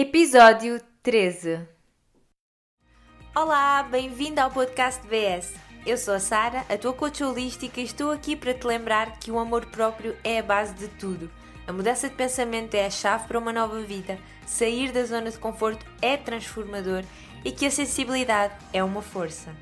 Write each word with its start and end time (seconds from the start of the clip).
Episódio 0.00 0.80
13 1.02 1.66
Olá, 3.34 3.82
bem-vindo 3.82 4.40
ao 4.40 4.48
podcast 4.48 5.04
BS. 5.08 5.52
Eu 5.84 5.98
sou 5.98 6.14
a 6.14 6.20
Sara, 6.20 6.64
a 6.68 6.78
tua 6.78 6.92
coach 6.92 7.24
holística, 7.24 7.80
e 7.80 7.82
estou 7.82 8.12
aqui 8.12 8.36
para 8.36 8.54
te 8.54 8.64
lembrar 8.64 9.18
que 9.18 9.32
o 9.32 9.40
amor 9.40 9.66
próprio 9.66 10.16
é 10.22 10.38
a 10.38 10.42
base 10.44 10.72
de 10.74 10.86
tudo. 10.86 11.28
A 11.66 11.72
mudança 11.72 12.08
de 12.08 12.14
pensamento 12.14 12.76
é 12.76 12.86
a 12.86 12.90
chave 12.90 13.26
para 13.26 13.40
uma 13.40 13.52
nova 13.52 13.80
vida, 13.80 14.20
sair 14.46 14.92
da 14.92 15.04
zona 15.04 15.32
de 15.32 15.38
conforto 15.38 15.84
é 16.00 16.16
transformador 16.16 17.02
e 17.44 17.50
que 17.50 17.66
a 17.66 17.70
sensibilidade 17.72 18.54
é 18.72 18.84
uma 18.84 19.02
força. 19.02 19.52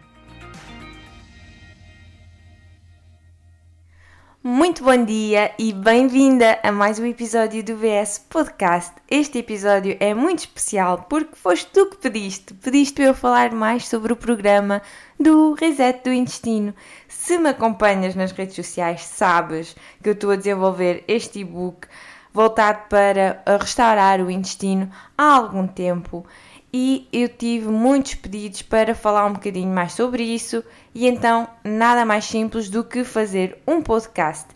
Muito 4.49 4.85
bom 4.85 5.05
dia 5.05 5.51
e 5.59 5.73
bem-vinda 5.73 6.57
a 6.63 6.71
mais 6.71 7.01
um 7.01 7.05
episódio 7.05 7.65
do 7.65 7.77
VS 7.77 8.25
Podcast. 8.31 8.93
Este 9.11 9.39
episódio 9.39 9.97
é 9.99 10.15
muito 10.15 10.39
especial 10.39 11.05
porque 11.11 11.35
foste 11.35 11.67
tu 11.73 11.87
que 11.87 11.97
pediste. 11.97 12.55
Pediste 12.55 12.95
para 12.95 13.07
eu 13.07 13.15
falar 13.15 13.51
mais 13.51 13.89
sobre 13.89 14.13
o 14.13 14.17
programa 14.17 14.81
do 15.19 15.55
Reset 15.55 16.01
do 16.05 16.13
Intestino. 16.13 16.73
Se 17.09 17.37
me 17.39 17.49
acompanhas 17.49 18.15
nas 18.15 18.31
redes 18.31 18.55
sociais, 18.55 19.03
sabes 19.03 19.75
que 20.01 20.11
eu 20.11 20.13
estou 20.13 20.31
a 20.31 20.37
desenvolver 20.37 21.03
este 21.09 21.41
e-book 21.41 21.89
voltado 22.33 22.83
para 22.89 23.43
restaurar 23.61 24.21
o 24.21 24.31
intestino 24.31 24.89
há 25.19 25.25
algum 25.25 25.67
tempo 25.67 26.25
e 26.73 27.09
eu 27.13 27.29
tive 27.29 27.69
muitos 27.69 28.15
pedidos 28.15 28.63
para 28.63 28.95
falar 28.95 29.27
um 29.27 29.33
bocadinho 29.33 29.73
mais 29.73 29.93
sobre 29.93 30.23
isso 30.23 30.63
e 30.95 31.07
então 31.07 31.49
nada 31.65 32.05
mais 32.05 32.25
simples 32.25 32.69
do 32.69 32.85
que 32.85 33.05
fazer 33.05 33.59
um 33.67 33.81
podcast. 33.81 34.47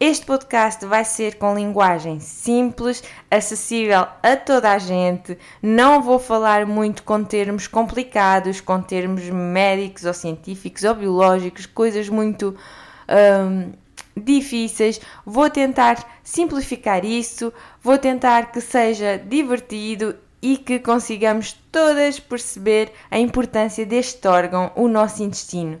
Este 0.00 0.24
podcast 0.24 0.86
vai 0.86 1.04
ser 1.04 1.38
com 1.38 1.56
linguagem 1.56 2.20
simples, 2.20 3.02
acessível 3.28 4.06
a 4.22 4.36
toda 4.36 4.70
a 4.70 4.78
gente. 4.78 5.36
Não 5.60 6.00
vou 6.00 6.20
falar 6.20 6.64
muito 6.64 7.02
com 7.02 7.24
termos 7.24 7.66
complicados, 7.66 8.60
com 8.60 8.80
termos 8.80 9.28
médicos 9.28 10.04
ou 10.04 10.14
científicos 10.14 10.84
ou 10.84 10.94
biológicos, 10.94 11.66
coisas 11.66 12.08
muito 12.08 12.54
hum, 13.08 13.72
difíceis. 14.16 15.00
Vou 15.26 15.50
tentar 15.50 16.20
simplificar 16.22 17.04
isso, 17.04 17.52
vou 17.82 17.98
tentar 17.98 18.52
que 18.52 18.60
seja 18.60 19.18
divertido 19.18 20.14
e 20.40 20.56
que 20.56 20.78
consigamos 20.78 21.52
todas 21.72 22.20
perceber 22.20 22.92
a 23.10 23.18
importância 23.18 23.84
deste 23.84 24.26
órgão, 24.26 24.70
o 24.74 24.88
nosso 24.88 25.22
intestino. 25.22 25.80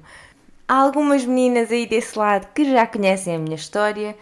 Há 0.66 0.74
algumas 0.74 1.24
meninas 1.24 1.70
aí 1.70 1.86
desse 1.86 2.18
lado 2.18 2.48
que 2.54 2.64
já 2.64 2.86
conhecem 2.86 3.36
a 3.36 3.38
minha 3.38 3.56
história, 3.56 4.16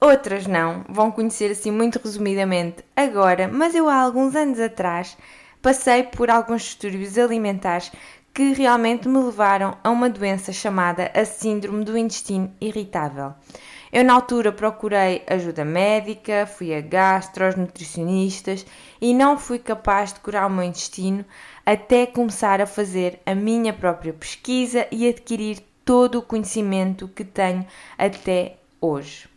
outras 0.00 0.46
não, 0.46 0.84
vão 0.88 1.10
conhecer 1.10 1.52
assim 1.52 1.70
muito 1.70 2.00
resumidamente 2.02 2.84
agora, 2.96 3.46
mas 3.46 3.74
eu 3.74 3.88
há 3.88 3.96
alguns 4.00 4.34
anos 4.34 4.58
atrás 4.58 5.16
passei 5.60 6.02
por 6.02 6.28
alguns 6.28 6.62
distúrbios 6.62 7.16
alimentares 7.16 7.92
que 8.34 8.52
realmente 8.52 9.08
me 9.08 9.18
levaram 9.18 9.76
a 9.84 9.90
uma 9.90 10.08
doença 10.08 10.52
chamada 10.52 11.10
a 11.14 11.24
Síndrome 11.24 11.84
do 11.84 11.96
Intestino 11.96 12.52
Irritável. 12.60 13.34
Eu, 13.92 14.02
na 14.02 14.14
altura, 14.14 14.50
procurei 14.50 15.22
ajuda 15.26 15.66
médica, 15.66 16.46
fui 16.46 16.74
a 16.74 16.80
gastros, 16.80 17.56
nutricionistas 17.56 18.64
e 18.98 19.12
não 19.12 19.38
fui 19.38 19.58
capaz 19.58 20.14
de 20.14 20.20
curar 20.20 20.46
o 20.46 20.50
meu 20.50 20.64
intestino 20.64 21.22
até 21.66 22.06
começar 22.06 22.62
a 22.62 22.66
fazer 22.66 23.20
a 23.26 23.34
minha 23.34 23.70
própria 23.70 24.14
pesquisa 24.14 24.86
e 24.90 25.06
adquirir 25.06 25.58
todo 25.84 26.18
o 26.20 26.22
conhecimento 26.22 27.06
que 27.06 27.22
tenho 27.22 27.66
até 27.98 28.56
hoje. 28.80 29.28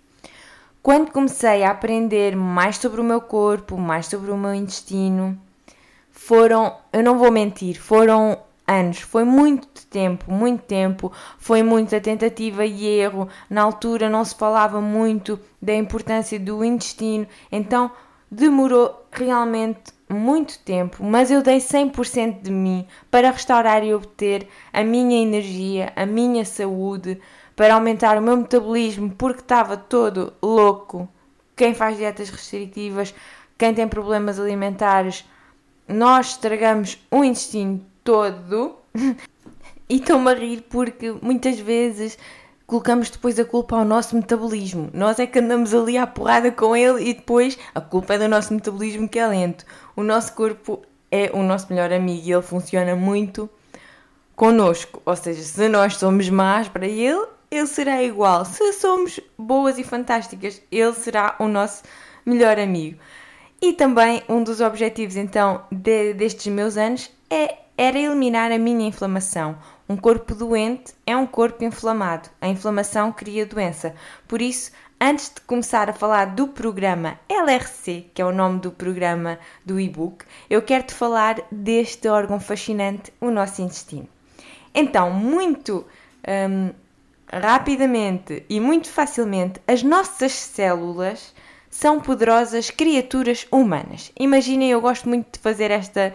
Quando 0.81 1.12
comecei 1.12 1.64
a 1.64 1.72
aprender 1.72 2.34
mais 2.34 2.78
sobre 2.78 3.02
o 3.02 3.03
meu 3.03 3.19
corpo, 3.19 3.78
mais 3.78 4.06
sobre 4.06 4.31
o 4.31 4.38
meu 4.38 4.53
intestino, 4.53 5.38
foram, 6.12 6.78
eu 6.94 7.03
não 7.03 7.17
vou 7.17 7.30
mentir, 7.30 7.78
foram 7.78 8.40
anos, 8.68 9.00
foi 9.00 9.24
muito 9.24 9.86
tempo, 9.88 10.32
muito 10.32 10.64
tempo, 10.64 11.12
foi 11.38 11.62
muita 11.62 12.02
tentativa 12.02 12.66
e 12.66 12.86
erro. 12.86 13.28
Na 13.50 13.64
altura 13.64 14.09
não 14.09 14.24
se 14.26 14.36
falava 14.36 14.81
muito 14.81 15.40
da 15.62 15.74
importância 15.76 16.40
do 16.40 16.64
intestino, 16.64 17.28
então 17.52 17.92
demorou 18.30 19.06
realmente 19.12 19.94
muito 20.09 20.59
tempo, 20.59 21.04
mas 21.04 21.31
eu 21.31 21.42
dei 21.42 21.58
100% 21.58 22.42
de 22.42 22.52
mim 22.52 22.86
para 23.09 23.31
restaurar 23.31 23.84
e 23.84 23.94
obter 23.94 24.48
a 24.72 24.84
minha 24.84 25.22
energia, 25.22 25.92
a 25.96 26.06
minha 26.06 26.46
saúde, 26.46 27.20
para 27.56 27.74
aumentar 27.74 28.18
o 28.18 28.22
meu 28.22 28.38
metabolismo, 28.38 29.09
porque 29.12 29.42
estava 29.42 29.78
todo 29.78 30.34
louco. 30.42 31.08
Quem 31.56 31.74
faz 31.74 31.98
dietas 31.98 32.30
restritivas, 32.30 33.16
quem 33.58 33.74
tem 33.74 33.88
problemas 33.88 34.40
alimentares, 34.40 35.25
nós 35.88 36.31
estragamos 36.31 37.00
o 37.09 37.24
intestino 37.24 37.84
todo. 38.06 38.78
e 39.90 39.96
estou-me 39.98 40.32
a 40.32 40.34
rir 40.34 40.64
porque 40.70 41.12
muitas 41.22 41.60
vezes 41.60 42.18
colocamos 42.66 43.10
depois 43.10 43.38
a 43.38 43.44
culpa 43.44 43.76
ao 43.76 43.84
nosso 43.84 44.16
metabolismo. 44.16 44.90
Nós 44.94 45.20
é 45.20 45.28
que 45.28 45.40
andamos 45.40 45.74
ali 45.74 45.98
à 45.98 46.08
porrada 46.08 46.52
com 46.52 46.74
ele 46.76 47.10
e 47.10 47.14
depois 47.14 47.58
a 47.74 47.82
culpa 47.82 48.14
é 48.14 48.20
do 48.20 48.30
nosso 48.30 48.54
metabolismo 48.54 49.10
que 49.10 49.20
é 49.20 49.28
lento. 49.28 49.66
O 49.96 50.04
nosso 50.04 50.34
corpo 50.34 50.82
é 51.12 51.30
o 51.34 51.44
nosso 51.44 51.68
melhor 51.70 51.92
amigo 51.92 52.26
e 52.26 52.32
ele 52.32 52.42
funciona 52.42 52.96
muito 52.96 53.50
connosco. 54.36 55.02
Ou 55.06 55.16
seja, 55.16 55.42
se 55.42 55.68
nós 55.68 55.98
somos 55.98 56.30
más 56.30 56.70
para 56.70 56.88
ele, 56.88 57.26
ele 57.52 57.68
será 57.68 58.02
igual. 58.02 58.46
Se 58.46 58.74
somos 58.74 59.20
boas 59.38 59.78
e 59.78 59.84
fantásticas, 59.84 60.62
ele 60.72 60.94
será 60.94 61.36
o 61.40 61.48
nosso 61.48 61.84
melhor 62.26 62.60
amigo. 62.60 63.00
E 63.62 63.74
também 63.74 64.22
um 64.30 64.44
dos 64.44 64.62
objetivos 64.62 65.16
então 65.16 65.64
de, 65.72 66.14
destes 66.14 66.48
meus 66.48 66.78
anos 66.78 67.10
é 67.30 67.65
era 67.78 68.00
eliminar 68.00 68.52
a 68.52 68.58
minha 68.58 68.88
inflamação. 68.88 69.58
Um 69.88 69.97
corpo 69.97 70.34
doente 70.34 70.94
é 71.06 71.16
um 71.16 71.28
corpo 71.28 71.63
inflamado. 71.63 72.30
A 72.41 72.47
inflamação 72.47 73.12
cria 73.12 73.46
doença. 73.46 73.94
Por 74.28 74.41
isso, 74.41 74.72
antes 75.00 75.31
de 75.34 75.41
começar 75.41 75.90
a 75.90 75.94
falar 75.94 76.25
do 76.36 76.47
programa 76.47 77.19
LRC, 77.30 78.08
que 78.13 78.22
é 78.22 78.25
o 78.25 78.31
nome 78.31 78.59
do 78.59 78.72
programa 78.72 79.38
do 79.66 79.80
e-book, 79.80 80.25
eu 80.50 80.62
quero 80.62 80.84
te 80.86 80.94
falar 80.94 81.41
deste 81.52 82.08
órgão 82.08 82.40
fascinante, 82.40 83.13
o 83.19 83.30
nosso 83.30 83.62
intestino. 83.62 84.07
Então, 84.74 85.12
muito 85.12 85.86
hum, 86.28 86.72
rapidamente 87.31 88.44
e 88.50 88.59
muito 88.59 88.90
facilmente, 88.90 89.62
as 89.68 89.84
nossas 89.84 90.31
células 90.34 91.34
são 91.69 92.00
poderosas 92.00 92.69
criaturas 92.69 93.46
humanas. 93.52 94.12
Imaginem, 94.18 94.72
eu 94.72 94.80
gosto 94.80 95.09
muito 95.09 95.34
de 95.34 95.40
fazer 95.40 95.72
esta 95.72 96.13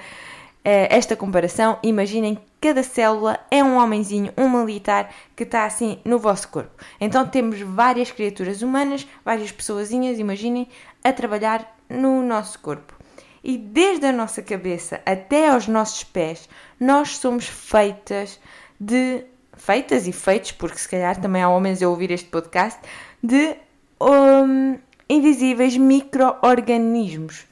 esta 0.64 1.16
comparação, 1.16 1.78
imaginem 1.82 2.34
que 2.34 2.42
cada 2.60 2.82
célula 2.82 3.38
é 3.50 3.64
um 3.64 3.78
homenzinho, 3.78 4.32
um 4.36 4.48
militar 4.48 5.10
que 5.34 5.44
está 5.44 5.64
assim 5.64 5.98
no 6.04 6.18
vosso 6.18 6.48
corpo. 6.48 6.84
Então 7.00 7.26
temos 7.26 7.60
várias 7.60 8.10
criaturas 8.10 8.60
humanas, 8.60 9.06
várias 9.24 9.50
pessoazinhas, 9.50 10.18
imaginem, 10.18 10.68
a 11.02 11.12
trabalhar 11.12 11.76
no 11.88 12.22
nosso 12.22 12.58
corpo. 12.58 12.94
E 13.42 13.56
desde 13.56 14.06
a 14.06 14.12
nossa 14.12 14.42
cabeça 14.42 15.00
até 15.06 15.48
aos 15.48 15.66
nossos 15.66 16.04
pés, 16.04 16.48
nós 16.78 17.16
somos 17.16 17.46
feitas 17.46 18.38
de. 18.78 19.24
feitas 19.56 20.06
e 20.06 20.12
feitos, 20.12 20.52
porque 20.52 20.78
se 20.78 20.88
calhar 20.88 21.18
também 21.18 21.42
há 21.42 21.48
homens 21.48 21.82
a 21.82 21.88
ouvir 21.88 22.10
este 22.10 22.28
podcast, 22.28 22.78
de 23.22 23.56
um, 24.00 24.78
invisíveis 25.08 25.76
micro-organismos. 25.76 27.46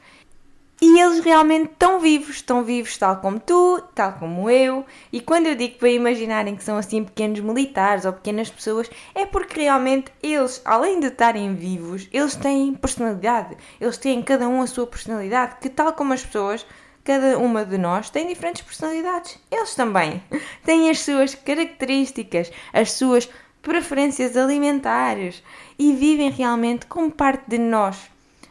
E 0.81 1.01
eles 1.01 1.25
realmente 1.25 1.73
estão 1.73 1.99
vivos, 1.99 2.37
estão 2.37 2.63
vivos 2.63 2.97
tal 2.97 3.17
como 3.17 3.41
tu, 3.41 3.83
tal 3.97 4.13
como 4.13 4.49
eu. 4.49 4.87
E 5.13 5.21
quando 5.21 5.47
eu 5.47 5.57
digo 5.57 5.77
para 5.77 5.91
imaginarem 5.91 6.55
que 6.55 6.63
são 6.63 6.77
assim 6.77 7.03
pequenos 7.03 7.41
militares 7.41 8.05
ou 8.05 8.13
pequenas 8.13 8.49
pessoas, 8.49 8.89
é 9.13 9.27
porque 9.27 9.63
realmente 9.63 10.13
eles, 10.23 10.63
além 10.65 11.01
de 11.01 11.09
estarem 11.09 11.53
vivos, 11.53 12.09
eles 12.13 12.37
têm 12.37 12.75
personalidade. 12.75 13.57
Eles 13.81 13.99
têm 13.99 14.23
cada 14.23 14.49
um 14.49 14.63
a 14.63 14.69
sua 14.69 14.87
personalidade, 14.87 15.57
que 15.61 15.69
tal 15.69 15.93
como 15.95 16.13
as 16.13 16.25
pessoas, 16.25 16.65
cada 17.03 17.37
uma 17.39 17.65
de 17.65 17.77
nós 17.77 18.09
tem 18.09 18.29
diferentes 18.29 18.63
personalidades. 18.63 19.37
Eles 19.51 19.75
também 19.75 20.23
têm 20.65 20.91
as 20.91 21.01
suas 21.01 21.35
características, 21.35 22.53
as 22.73 22.93
suas 22.93 23.29
preferências 23.61 24.37
alimentares 24.37 25.43
e 25.77 25.93
vivem 25.93 26.31
realmente 26.31 26.87
como 26.87 27.11
parte 27.11 27.43
de 27.49 27.59
nós 27.59 27.99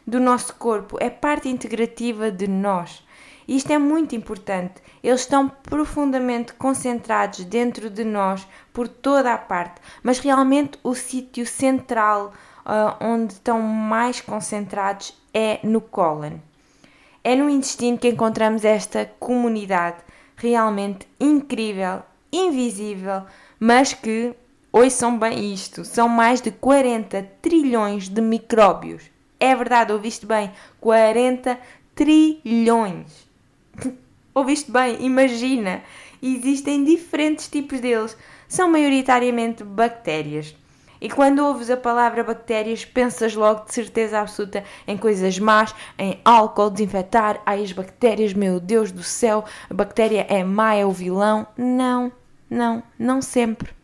do 0.08 0.18
nosso 0.18 0.54
corpo, 0.54 0.96
é 0.98 1.10
parte 1.10 1.50
integrativa 1.50 2.30
de 2.30 2.48
nós. 2.48 3.04
E 3.46 3.56
isto 3.56 3.70
é 3.70 3.76
muito 3.76 4.16
importante. 4.16 4.80
Eles 5.02 5.20
estão 5.20 5.48
profundamente 5.48 6.54
concentrados 6.54 7.44
dentro 7.44 7.90
de 7.90 8.04
nós 8.04 8.46
por 8.72 8.88
toda 8.88 9.34
a 9.34 9.38
parte, 9.38 9.82
mas 10.02 10.18
realmente 10.18 10.78
o 10.82 10.94
sítio 10.94 11.46
central 11.46 12.32
uh, 12.64 13.04
onde 13.04 13.34
estão 13.34 13.60
mais 13.60 14.22
concentrados 14.22 15.14
é 15.34 15.60
no 15.62 15.80
cólon. 15.82 16.38
É 17.22 17.36
no 17.36 17.50
intestino 17.50 17.98
que 17.98 18.08
encontramos 18.08 18.64
esta 18.64 19.04
comunidade 19.20 19.98
realmente 20.36 21.06
incrível, 21.20 22.02
invisível, 22.32 23.24
mas 23.60 23.92
que, 23.92 24.34
ouçam 24.72 25.18
bem 25.18 25.52
isto, 25.52 25.84
são 25.84 26.08
mais 26.08 26.40
de 26.40 26.50
40 26.50 27.28
trilhões 27.42 28.08
de 28.08 28.22
micróbios 28.22 29.17
é 29.40 29.54
verdade, 29.54 29.92
ouviste 29.92 30.26
bem, 30.26 30.50
40 30.80 31.58
trilhões. 31.94 33.28
Ouviste 34.34 34.70
bem? 34.70 35.04
Imagina! 35.04 35.82
Existem 36.22 36.84
diferentes 36.84 37.48
tipos 37.48 37.80
deles. 37.80 38.16
São 38.48 38.70
maioritariamente 38.70 39.64
bactérias. 39.64 40.54
E 41.00 41.08
quando 41.08 41.44
ouves 41.44 41.70
a 41.70 41.76
palavra 41.76 42.24
bactérias, 42.24 42.84
pensas 42.84 43.34
logo 43.34 43.64
de 43.64 43.72
certeza 43.72 44.18
absoluta 44.20 44.64
em 44.86 44.96
coisas 44.96 45.38
más, 45.38 45.74
em 45.96 46.20
álcool, 46.24 46.70
desinfetar, 46.70 47.40
ai 47.46 47.62
as 47.62 47.70
bactérias, 47.70 48.34
meu 48.34 48.58
Deus 48.58 48.90
do 48.90 49.04
céu, 49.04 49.44
a 49.70 49.74
bactéria 49.74 50.26
é 50.28 50.42
má, 50.42 50.74
é 50.74 50.84
o 50.84 50.90
vilão. 50.90 51.46
Não, 51.56 52.10
não, 52.50 52.82
não 52.98 53.22
sempre. 53.22 53.77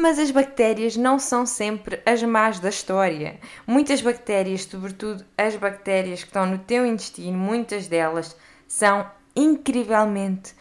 Mas 0.00 0.18
as 0.18 0.30
bactérias 0.30 0.96
não 0.96 1.18
são 1.18 1.44
sempre 1.44 2.00
as 2.06 2.22
más 2.22 2.60
da 2.60 2.68
história. 2.68 3.40
Muitas 3.66 4.00
bactérias, 4.00 4.62
sobretudo 4.62 5.24
as 5.36 5.56
bactérias 5.56 6.20
que 6.20 6.28
estão 6.28 6.46
no 6.46 6.58
teu 6.58 6.86
intestino, 6.86 7.36
muitas 7.36 7.88
delas 7.88 8.36
são 8.68 9.10
incrivelmente 9.34 10.54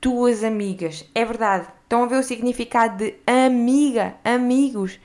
tuas 0.00 0.44
amigas. 0.44 1.04
É 1.12 1.24
verdade. 1.24 1.66
Estão 1.82 2.04
a 2.04 2.06
ver 2.06 2.18
o 2.18 2.22
significado 2.22 2.98
de 2.98 3.14
amiga, 3.26 4.14
amigos 4.24 5.00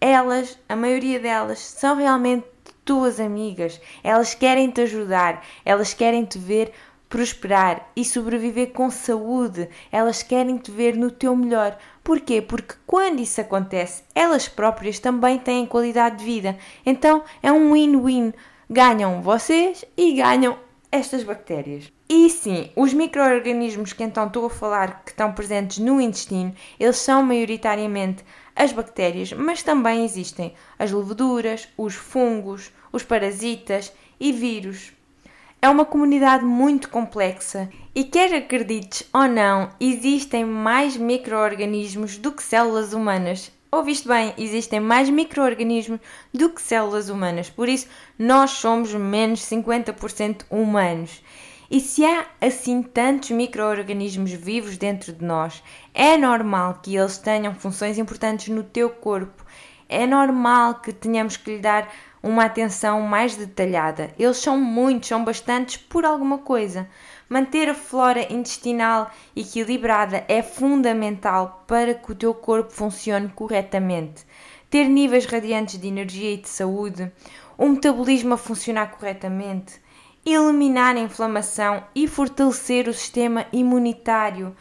elas, 0.00 0.58
a 0.68 0.74
maioria 0.74 1.20
delas, 1.20 1.60
são 1.60 1.96
realmente 1.96 2.44
tuas 2.84 3.20
amigas. 3.20 3.80
Elas 4.02 4.34
querem 4.34 4.68
te 4.68 4.80
ajudar, 4.80 5.44
elas 5.64 5.94
querem 5.94 6.24
te 6.24 6.38
ver 6.38 6.72
prosperar 7.12 7.90
e 7.94 8.06
sobreviver 8.06 8.72
com 8.72 8.90
saúde. 8.90 9.68
Elas 9.92 10.22
querem 10.22 10.56
te 10.56 10.70
ver 10.70 10.96
no 10.96 11.10
teu 11.10 11.36
melhor. 11.36 11.78
Porquê? 12.02 12.42
Porque 12.42 12.74
quando 12.86 13.20
isso 13.20 13.40
acontece, 13.40 14.02
elas 14.14 14.48
próprias 14.48 14.98
também 14.98 15.38
têm 15.38 15.66
qualidade 15.66 16.18
de 16.18 16.24
vida. 16.24 16.58
Então 16.84 17.22
é 17.42 17.52
um 17.52 17.72
win-win. 17.72 18.32
Ganham 18.68 19.22
vocês 19.22 19.84
e 19.96 20.14
ganham 20.14 20.58
estas 20.90 21.22
bactérias. 21.22 21.92
E 22.08 22.28
sim, 22.28 22.70
os 22.76 22.92
micro-organismos 22.92 23.92
que 23.92 24.02
então 24.02 24.26
estou 24.26 24.46
a 24.46 24.50
falar 24.50 25.02
que 25.04 25.10
estão 25.10 25.32
presentes 25.32 25.78
no 25.78 26.00
intestino, 26.00 26.54
eles 26.78 26.98
são 26.98 27.22
maioritariamente 27.22 28.24
as 28.54 28.72
bactérias, 28.72 29.32
mas 29.32 29.62
também 29.62 30.04
existem 30.04 30.54
as 30.78 30.92
leveduras, 30.92 31.68
os 31.78 31.94
fungos, 31.94 32.70
os 32.92 33.02
parasitas 33.02 33.92
e 34.20 34.30
vírus. 34.32 34.92
É 35.64 35.68
uma 35.68 35.84
comunidade 35.84 36.44
muito 36.44 36.88
complexa 36.88 37.70
e, 37.94 38.02
quer 38.02 38.34
acredites 38.34 39.08
ou 39.14 39.28
não, 39.28 39.70
existem 39.78 40.44
mais 40.44 40.96
micro-organismos 40.96 42.18
do 42.18 42.32
que 42.32 42.42
células 42.42 42.92
humanas. 42.92 43.52
Ouviste 43.70 44.08
bem, 44.08 44.34
existem 44.36 44.80
mais 44.80 45.08
micro-organismos 45.08 46.00
do 46.34 46.50
que 46.50 46.60
células 46.60 47.08
humanas, 47.08 47.48
por 47.48 47.68
isso 47.68 47.86
nós 48.18 48.50
somos 48.50 48.92
menos 48.92 49.42
50% 49.42 50.46
humanos. 50.50 51.22
E 51.70 51.78
se 51.78 52.04
há 52.04 52.26
assim 52.40 52.82
tantos 52.82 53.30
micro-organismos 53.30 54.32
vivos 54.32 54.76
dentro 54.76 55.12
de 55.12 55.24
nós, 55.24 55.62
é 55.94 56.18
normal 56.18 56.80
que 56.82 56.96
eles 56.96 57.18
tenham 57.18 57.54
funções 57.54 57.98
importantes 57.98 58.48
no 58.48 58.64
teu 58.64 58.90
corpo. 58.90 59.46
É 59.88 60.08
normal 60.08 60.80
que 60.80 60.92
tenhamos 60.92 61.36
que 61.36 61.52
lhe 61.52 61.60
dar 61.60 61.88
uma 62.22 62.44
atenção 62.44 63.00
mais 63.00 63.34
detalhada. 63.34 64.10
Eles 64.18 64.36
são 64.36 64.56
muitos, 64.56 65.08
são 65.08 65.24
bastantes 65.24 65.76
por 65.76 66.04
alguma 66.04 66.38
coisa. 66.38 66.88
Manter 67.28 67.68
a 67.68 67.74
flora 67.74 68.32
intestinal 68.32 69.10
equilibrada 69.34 70.24
é 70.28 70.42
fundamental 70.42 71.64
para 71.66 71.94
que 71.94 72.12
o 72.12 72.14
teu 72.14 72.32
corpo 72.32 72.72
funcione 72.72 73.28
corretamente. 73.30 74.24
Ter 74.70 74.84
níveis 74.84 75.26
radiantes 75.26 75.80
de 75.80 75.88
energia 75.88 76.32
e 76.32 76.36
de 76.36 76.48
saúde, 76.48 77.10
o 77.58 77.68
metabolismo 77.68 78.34
a 78.34 78.38
funcionar 78.38 78.92
corretamente, 78.92 79.80
eliminar 80.24 80.96
a 80.96 81.00
inflamação 81.00 81.82
e 81.94 82.06
fortalecer 82.06 82.88
o 82.88 82.94
sistema 82.94 83.46
imunitário. 83.52 84.54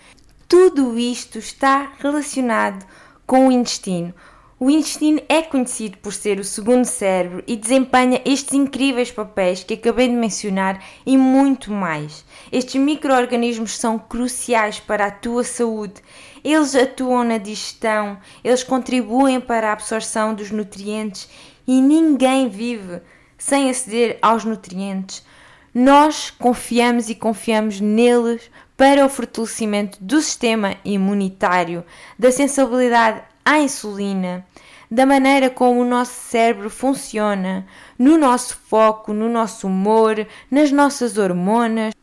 Tudo 0.48 0.98
isto 0.98 1.38
está 1.38 1.94
relacionado 2.00 2.86
com 3.26 3.48
o 3.48 3.52
intestino. 3.52 4.14
O 4.64 4.70
intestino 4.70 5.20
é 5.28 5.42
conhecido 5.42 5.98
por 5.98 6.14
ser 6.14 6.40
o 6.40 6.44
segundo 6.44 6.86
cérebro 6.86 7.44
e 7.48 7.56
desempenha 7.56 8.22
estes 8.24 8.54
incríveis 8.54 9.10
papéis 9.10 9.64
que 9.64 9.74
acabei 9.74 10.08
de 10.08 10.14
mencionar 10.14 10.86
e 11.04 11.18
muito 11.18 11.72
mais. 11.72 12.24
Estes 12.52 12.80
micro-organismos 12.80 13.76
são 13.76 13.98
cruciais 13.98 14.80
para 14.80 15.08
a 15.08 15.12
tua 15.12 15.44
saúde. 15.44 15.96
Eles 16.44 16.76
atuam 16.76 17.24
na 17.24 17.40
digestão, 17.40 18.20
eles 18.44 18.64
contribuem 18.64 19.42
para 19.42 19.72
a 19.72 19.74
absorção 19.74 20.36
dos 20.36 20.52
nutrientes 20.52 21.28
e 21.66 21.82
ninguém 21.82 22.48
vive 22.48 23.02
sem 23.40 23.68
aceder 23.68 24.20
aos 24.22 24.46
nutrientes. 24.46 25.26
Nós 25.74 26.30
confiamos 26.30 27.10
e 27.10 27.16
confiamos 27.16 27.82
neles 27.82 28.52
para 28.78 29.04
o 29.04 29.10
fortalecimento 29.10 29.98
do 30.00 30.22
sistema 30.22 30.76
imunitário, 30.86 31.84
da 32.20 32.32
sensibilidade 32.32 33.31
à 33.44 33.60
insulina, 33.60 34.46
da 34.90 35.06
maneira 35.06 35.50
como 35.50 35.82
o 35.82 35.86
nosso 35.86 36.14
cérebro 36.30 36.70
funciona, 36.70 37.66
no 37.98 38.18
nosso 38.18 38.58
foco, 38.68 39.14
no 39.14 39.30
nosso 39.30 39.68
humor, 39.68 40.28
nas 40.50 40.72
nossas 40.72 41.18
hormonas. 41.18 41.94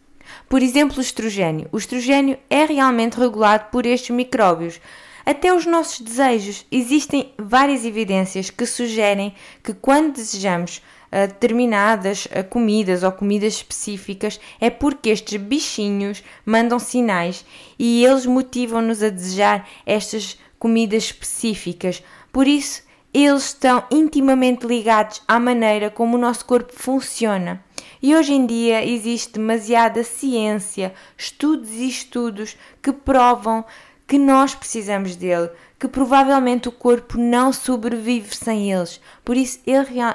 Por 0.48 0.62
exemplo, 0.62 0.98
o 0.98 1.02
estrogênio. 1.02 1.68
O 1.70 1.78
estrogênio 1.78 2.38
é 2.48 2.64
realmente 2.64 3.18
regulado 3.18 3.66
por 3.70 3.84
estes 3.84 4.10
micróbios. 4.10 4.80
Até 5.24 5.52
os 5.52 5.66
nossos 5.66 6.00
desejos. 6.00 6.64
Existem 6.72 7.32
várias 7.38 7.84
evidências 7.84 8.48
que 8.48 8.64
sugerem 8.64 9.34
que 9.62 9.74
quando 9.74 10.14
desejamos 10.14 10.80
determinadas 11.10 12.28
comidas 12.50 13.02
ou 13.02 13.10
comidas 13.12 13.54
específicas, 13.54 14.38
é 14.60 14.68
porque 14.68 15.08
estes 15.08 15.40
bichinhos 15.40 16.22
mandam 16.44 16.78
sinais 16.78 17.44
e 17.78 18.04
eles 18.04 18.26
motivam-nos 18.26 19.02
a 19.02 19.08
desejar 19.08 19.66
estas 19.86 20.38
comidas 20.58 21.04
específicas. 21.04 22.02
Por 22.32 22.46
isso, 22.46 22.82
eles 23.12 23.46
estão 23.46 23.84
intimamente 23.90 24.66
ligados 24.66 25.22
à 25.26 25.40
maneira 25.40 25.90
como 25.90 26.16
o 26.16 26.20
nosso 26.20 26.44
corpo 26.44 26.72
funciona. 26.74 27.62
E 28.02 28.14
hoje 28.14 28.32
em 28.32 28.46
dia 28.46 28.84
existe 28.84 29.34
demasiada 29.34 30.04
ciência, 30.04 30.94
estudos 31.16 31.70
e 31.70 31.88
estudos 31.88 32.56
que 32.82 32.92
provam 32.92 33.64
que 34.06 34.18
nós 34.18 34.54
precisamos 34.54 35.16
dele, 35.16 35.50
que 35.78 35.88
provavelmente 35.88 36.68
o 36.68 36.72
corpo 36.72 37.18
não 37.18 37.52
sobrevive 37.52 38.34
sem 38.34 38.72
eles. 38.72 39.00
Por 39.24 39.36
isso, 39.36 39.60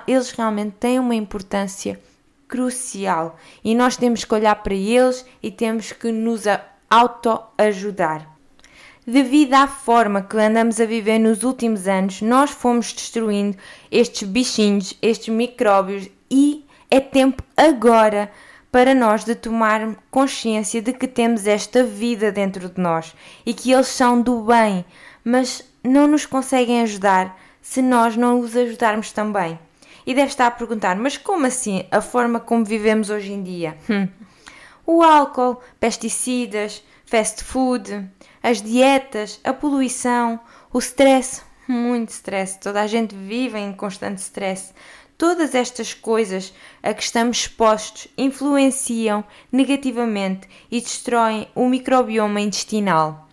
eles 0.08 0.32
realmente 0.32 0.76
têm 0.80 1.00
uma 1.00 1.14
importância 1.14 2.00
crucial 2.48 3.38
e 3.64 3.76
nós 3.76 3.98
temos 3.98 4.24
que 4.24 4.34
olhar 4.34 4.56
para 4.56 4.74
eles 4.74 5.26
e 5.42 5.52
temos 5.52 5.92
que 5.92 6.12
nos 6.12 6.44
auto-ajudar. 6.90 8.33
Devido 9.06 9.54
à 9.54 9.68
forma 9.68 10.22
que 10.22 10.38
andamos 10.38 10.80
a 10.80 10.86
viver 10.86 11.20
nos 11.20 11.44
últimos 11.44 11.88
anos, 11.88 12.22
nós 12.22 12.52
fomos 12.52 12.94
destruindo 12.94 13.58
estes 13.92 14.28
bichinhos, 14.28 14.98
estes 15.02 15.28
micróbios 15.28 16.08
e 16.32 16.66
é 16.90 17.02
tempo 17.02 17.44
agora 17.58 18.32
para 18.72 18.96
nós 18.96 19.26
de 19.26 19.36
tomar 19.36 19.96
consciência 20.10 20.82
de 20.82 20.94
que 20.94 21.08
temos 21.08 21.46
esta 21.46 21.84
vida 21.84 22.32
dentro 22.32 22.70
de 22.70 22.80
nós 22.80 23.14
e 23.46 23.54
que 23.54 23.72
eles 23.72 23.88
são 23.88 24.22
do 24.22 24.42
bem, 24.42 24.86
mas 25.24 25.64
não 25.84 26.08
nos 26.08 26.26
conseguem 26.26 26.82
ajudar 26.82 27.38
se 27.62 27.82
nós 27.82 28.16
não 28.16 28.40
os 28.40 28.56
ajudarmos 28.56 29.12
também. 29.12 29.60
E 30.08 30.14
deve 30.14 30.30
estar 30.30 30.48
a 30.48 30.52
perguntar: 30.52 30.96
mas 30.96 31.18
como 31.18 31.46
assim 31.46 31.86
a 31.92 32.00
forma 32.00 32.40
como 32.40 32.64
vivemos 32.64 33.10
hoje 33.10 33.34
em 33.34 33.44
dia? 33.44 33.78
Hum. 33.90 34.08
O 34.86 35.04
álcool, 35.04 35.62
pesticidas, 35.80 36.84
fast 37.14 37.44
food, 37.44 38.10
as 38.42 38.60
dietas, 38.60 39.40
a 39.44 39.54
poluição, 39.54 40.40
o 40.74 40.80
stress, 40.80 41.44
muito 41.68 42.10
stress, 42.10 42.60
toda 42.60 42.82
a 42.82 42.88
gente 42.88 43.14
vive 43.14 43.60
em 43.60 43.72
constante 43.72 44.18
stress. 44.18 44.74
Todas 45.16 45.54
estas 45.54 45.94
coisas 45.94 46.52
a 46.82 46.92
que 46.92 47.04
estamos 47.04 47.42
expostos 47.42 48.08
influenciam 48.18 49.24
negativamente 49.52 50.48
e 50.72 50.82
destroem 50.82 51.48
o 51.54 51.70
microbioma 51.70 52.42
intestinal. 52.42 53.30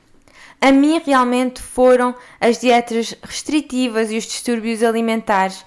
A 0.61 0.71
mim 0.71 1.01
realmente 1.03 1.63
foram 1.63 2.15
as 2.39 2.59
dietas 2.59 3.17
restritivas 3.23 4.11
e 4.11 4.19
os 4.19 4.25
distúrbios 4.25 4.83
alimentares 4.83 5.65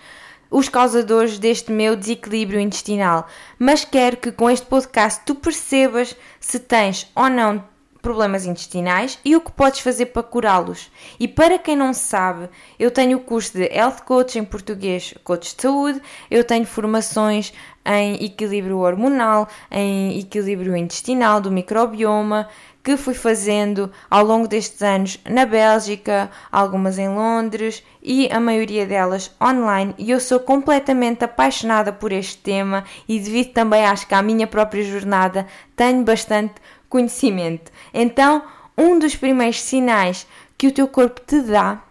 os 0.51 0.69
causadores 0.69 1.39
deste 1.39 1.71
meu 1.71 1.95
desequilíbrio 1.95 2.59
intestinal, 2.59 3.27
mas 3.57 3.83
quero 3.83 4.17
que 4.17 4.31
com 4.31 4.51
este 4.51 4.67
podcast 4.67 5.23
tu 5.25 5.33
percebas 5.33 6.15
se 6.39 6.59
tens 6.59 7.11
ou 7.15 7.27
não 7.27 7.72
problemas 8.03 8.45
intestinais 8.45 9.17
e 9.23 9.33
o 9.33 9.41
que 9.41 9.51
podes 9.51 9.79
fazer 9.79 10.07
para 10.07 10.21
curá-los. 10.21 10.91
E 11.17 11.25
para 11.25 11.57
quem 11.57 11.75
não 11.75 11.93
sabe, 11.93 12.49
eu 12.77 12.91
tenho 12.91 13.17
o 13.17 13.21
curso 13.21 13.53
de 13.53 13.63
Health 13.73 14.01
Coach 14.05 14.37
em 14.37 14.43
português, 14.43 15.15
Coach 15.23 15.55
de 15.55 15.61
Saúde, 15.61 16.01
eu 16.29 16.43
tenho 16.43 16.65
formações 16.65 17.53
em 17.85 18.23
equilíbrio 18.23 18.79
hormonal, 18.79 19.47
em 19.71 20.19
equilíbrio 20.19 20.75
intestinal, 20.75 21.39
do 21.39 21.49
microbioma, 21.49 22.49
que 22.83 22.97
fui 22.97 23.13
fazendo 23.13 23.89
ao 24.11 24.25
longo 24.25 24.47
destes 24.47 24.81
anos 24.81 25.17
na 25.23 25.45
Bélgica, 25.45 26.29
algumas 26.51 26.97
em 26.97 27.07
Londres 27.07 27.81
e 28.01 28.27
a 28.29 28.39
maioria 28.41 28.85
delas 28.85 29.31
online. 29.41 29.95
E 29.97 30.11
eu 30.11 30.19
sou 30.19 30.41
completamente 30.41 31.23
apaixonada 31.23 31.93
por 31.93 32.11
este 32.11 32.37
tema 32.37 32.83
e 33.07 33.17
devido 33.17 33.53
também, 33.53 33.85
acho 33.85 34.05
que 34.05 34.13
à 34.13 34.21
minha 34.21 34.45
própria 34.45 34.83
jornada, 34.83 35.47
tenho 35.77 36.03
bastante 36.03 36.55
conhecimento. 36.89 37.71
Então, 37.93 38.43
um 38.77 38.97
dos 38.97 39.15
primeiros 39.15 39.61
sinais 39.61 40.25
que 40.57 40.67
o 40.67 40.71
teu 40.71 40.87
corpo 40.87 41.21
te 41.21 41.41
dá 41.41 41.83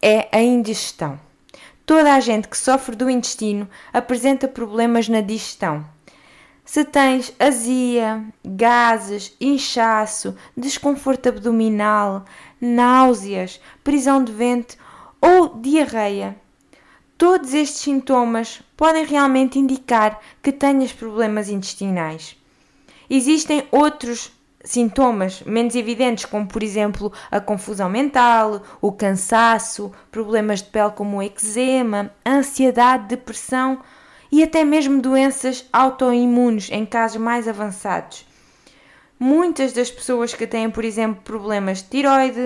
é 0.00 0.28
a 0.32 0.40
indigestão. 0.40 1.18
Toda 1.84 2.14
a 2.14 2.20
gente 2.20 2.48
que 2.48 2.56
sofre 2.56 2.96
do 2.96 3.10
intestino 3.10 3.68
apresenta 3.92 4.48
problemas 4.48 5.08
na 5.08 5.20
digestão. 5.20 5.84
Se 6.64 6.84
tens 6.84 7.34
azia, 7.38 8.24
gases, 8.44 9.36
inchaço, 9.40 10.34
desconforto 10.56 11.28
abdominal, 11.28 12.24
náuseas, 12.60 13.60
prisão 13.82 14.22
de 14.22 14.32
ventre 14.32 14.78
ou 15.20 15.60
diarreia, 15.60 16.36
todos 17.18 17.52
estes 17.52 17.80
sintomas 17.80 18.62
podem 18.76 19.04
realmente 19.04 19.58
indicar 19.58 20.20
que 20.40 20.52
tenhas 20.52 20.92
problemas 20.92 21.48
intestinais. 21.48 22.36
Existem 23.10 23.66
outros 23.70 24.32
sintomas 24.64 25.42
menos 25.42 25.74
evidentes, 25.74 26.24
como 26.24 26.46
por 26.46 26.62
exemplo 26.62 27.12
a 27.30 27.40
confusão 27.40 27.88
mental, 27.88 28.62
o 28.80 28.92
cansaço, 28.92 29.92
problemas 30.10 30.62
de 30.62 30.70
pele 30.70 30.92
como 30.92 31.18
o 31.18 31.22
eczema, 31.22 32.10
ansiedade, 32.26 33.08
depressão 33.08 33.80
e 34.30 34.42
até 34.42 34.64
mesmo 34.64 35.00
doenças 35.00 35.68
autoimunes 35.72 36.70
em 36.70 36.86
casos 36.86 37.18
mais 37.18 37.46
avançados. 37.46 38.26
Muitas 39.18 39.72
das 39.72 39.90
pessoas 39.90 40.34
que 40.34 40.46
têm, 40.46 40.70
por 40.70 40.84
exemplo, 40.84 41.22
problemas 41.22 41.78
de 41.78 41.90
tiroide, 41.90 42.40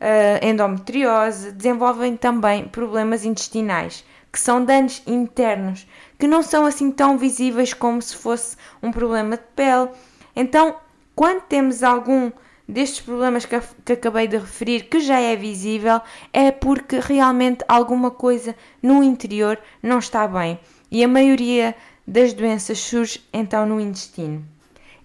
uh, 0.00 0.44
endometriose, 0.44 1.52
desenvolvem 1.52 2.16
também 2.16 2.66
problemas 2.66 3.24
intestinais, 3.24 4.04
que 4.32 4.40
são 4.40 4.64
danos 4.64 5.02
internos, 5.06 5.86
que 6.18 6.26
não 6.26 6.42
são 6.42 6.64
assim 6.64 6.90
tão 6.90 7.18
visíveis 7.18 7.74
como 7.74 8.00
se 8.00 8.16
fosse 8.16 8.56
um 8.82 8.90
problema 8.90 9.36
de 9.36 9.44
pele. 9.54 9.90
Então, 10.34 10.76
quando 11.20 11.42
temos 11.42 11.82
algum 11.82 12.32
destes 12.66 13.02
problemas 13.02 13.44
que, 13.44 13.60
que 13.84 13.92
acabei 13.92 14.26
de 14.26 14.38
referir 14.38 14.84
que 14.84 15.00
já 15.00 15.20
é 15.20 15.36
visível, 15.36 16.00
é 16.32 16.50
porque 16.50 16.98
realmente 16.98 17.62
alguma 17.68 18.10
coisa 18.10 18.56
no 18.82 19.04
interior 19.04 19.58
não 19.82 19.98
está 19.98 20.26
bem. 20.26 20.58
E 20.90 21.04
a 21.04 21.08
maioria 21.08 21.76
das 22.06 22.32
doenças 22.32 22.78
surge 22.78 23.20
então 23.34 23.66
no 23.66 23.78
intestino. 23.78 24.42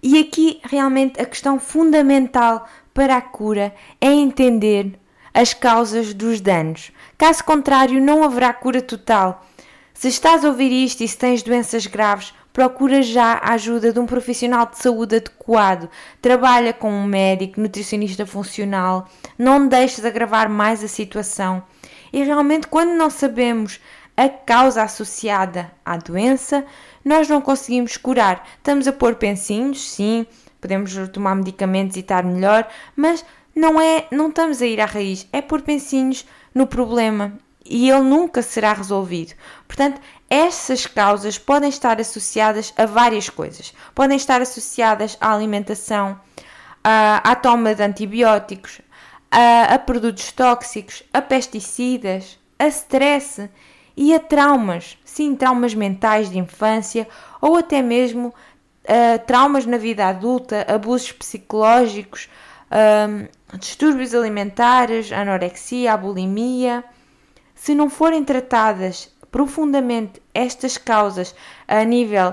E 0.02 0.18
aqui 0.18 0.58
realmente 0.64 1.20
a 1.20 1.26
questão 1.26 1.60
fundamental 1.60 2.66
para 2.94 3.18
a 3.18 3.20
cura 3.20 3.74
é 4.00 4.10
entender 4.10 4.98
as 5.34 5.52
causas 5.52 6.14
dos 6.14 6.40
danos. 6.40 6.92
Caso 7.18 7.44
contrário, 7.44 8.00
não 8.00 8.24
haverá 8.24 8.54
cura 8.54 8.80
total. 8.80 9.46
Se 9.92 10.08
estás 10.08 10.46
a 10.46 10.48
ouvir 10.48 10.72
isto 10.72 11.02
e 11.02 11.08
se 11.08 11.18
tens 11.18 11.42
doenças 11.42 11.86
graves, 11.86 12.32
procura 12.56 13.02
já 13.02 13.34
a 13.34 13.52
ajuda 13.52 13.92
de 13.92 13.98
um 13.98 14.06
profissional 14.06 14.64
de 14.64 14.78
saúde 14.78 15.16
adequado. 15.16 15.90
Trabalha 16.22 16.72
com 16.72 16.90
um 16.90 17.04
médico, 17.04 17.60
nutricionista 17.60 18.24
funcional. 18.24 19.10
Não 19.38 19.68
deixes 19.68 20.06
agravar 20.06 20.48
mais 20.48 20.82
a 20.82 20.88
situação. 20.88 21.62
E 22.10 22.24
realmente, 22.24 22.66
quando 22.66 22.96
não 22.96 23.10
sabemos 23.10 23.78
a 24.16 24.26
causa 24.30 24.82
associada 24.82 25.70
à 25.84 25.98
doença, 25.98 26.64
nós 27.04 27.28
não 27.28 27.42
conseguimos 27.42 27.98
curar. 27.98 28.48
Estamos 28.56 28.88
a 28.88 28.92
pôr 28.92 29.16
pensinhos, 29.16 29.90
sim, 29.90 30.26
podemos 30.58 30.96
tomar 31.12 31.34
medicamentos 31.34 31.94
e 31.96 32.00
estar 32.00 32.24
melhor, 32.24 32.66
mas 32.96 33.22
não 33.54 33.78
é, 33.78 34.06
não 34.10 34.30
estamos 34.30 34.62
a 34.62 34.66
ir 34.66 34.80
à 34.80 34.86
raiz, 34.86 35.28
é 35.30 35.42
pôr 35.42 35.60
pensinhos 35.60 36.26
no 36.54 36.66
problema 36.66 37.36
e 37.68 37.90
ele 37.90 38.02
nunca 38.02 38.42
será 38.42 38.72
resolvido. 38.72 39.34
Portanto, 39.66 40.00
essas 40.28 40.86
causas 40.86 41.38
podem 41.38 41.68
estar 41.68 42.00
associadas 42.00 42.72
a 42.76 42.84
várias 42.84 43.28
coisas. 43.28 43.72
Podem 43.94 44.16
estar 44.16 44.40
associadas 44.40 45.16
à 45.20 45.32
alimentação, 45.32 46.18
à, 46.82 47.34
toma 47.36 47.74
de 47.74 47.82
antibióticos, 47.82 48.80
a, 49.30 49.74
a, 49.74 49.78
produtos 49.78 50.32
tóxicos, 50.32 51.02
a 51.12 51.22
pesticidas, 51.22 52.38
a 52.58 52.66
stress 52.66 53.48
e 53.96 54.14
a 54.14 54.20
traumas. 54.20 54.98
Sim, 55.04 55.34
traumas 55.36 55.74
mentais 55.74 56.30
de 56.30 56.38
infância 56.38 57.08
ou 57.40 57.56
até 57.56 57.80
mesmo 57.80 58.28
uh, 58.28 59.18
traumas 59.26 59.64
na 59.64 59.78
vida 59.78 60.06
adulta, 60.06 60.66
abusos 60.68 61.12
psicológicos, 61.12 62.28
uh, 62.70 63.28
distúrbios 63.58 64.14
alimentares, 64.14 65.12
anorexia, 65.12 65.92
a 65.92 65.96
bulimia 65.96 66.84
se 67.56 67.74
não 67.74 67.88
forem 67.88 68.22
tratadas 68.22 69.10
profundamente 69.36 70.22
estas 70.32 70.78
causas 70.78 71.34
a 71.68 71.84
nível 71.84 72.32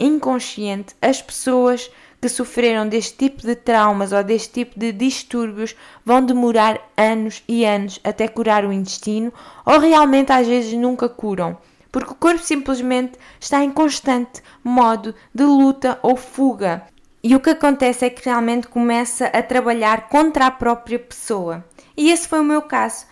inconsciente, 0.00 0.92
as 1.00 1.22
pessoas 1.22 1.88
que 2.20 2.28
sofreram 2.28 2.88
deste 2.88 3.16
tipo 3.16 3.42
de 3.42 3.54
traumas 3.54 4.10
ou 4.10 4.24
deste 4.24 4.52
tipo 4.54 4.76
de 4.76 4.90
distúrbios 4.90 5.76
vão 6.04 6.20
demorar 6.26 6.80
anos 6.96 7.44
e 7.46 7.64
anos 7.64 8.00
até 8.02 8.26
curar 8.26 8.64
o 8.64 8.72
intestino 8.72 9.32
ou 9.64 9.78
realmente 9.78 10.32
às 10.32 10.48
vezes 10.48 10.72
nunca 10.72 11.08
curam, 11.08 11.56
porque 11.92 12.10
o 12.10 12.16
corpo 12.16 12.42
simplesmente 12.42 13.16
está 13.38 13.62
em 13.62 13.70
constante 13.70 14.42
modo 14.64 15.14
de 15.32 15.44
luta 15.44 16.00
ou 16.02 16.16
fuga. 16.16 16.82
E 17.22 17.36
o 17.36 17.40
que 17.40 17.50
acontece 17.50 18.04
é 18.04 18.10
que 18.10 18.28
realmente 18.28 18.66
começa 18.66 19.26
a 19.26 19.40
trabalhar 19.44 20.08
contra 20.08 20.46
a 20.46 20.50
própria 20.50 20.98
pessoa. 20.98 21.64
E 21.96 22.10
esse 22.10 22.26
foi 22.26 22.40
o 22.40 22.44
meu 22.44 22.62
caso. 22.62 23.06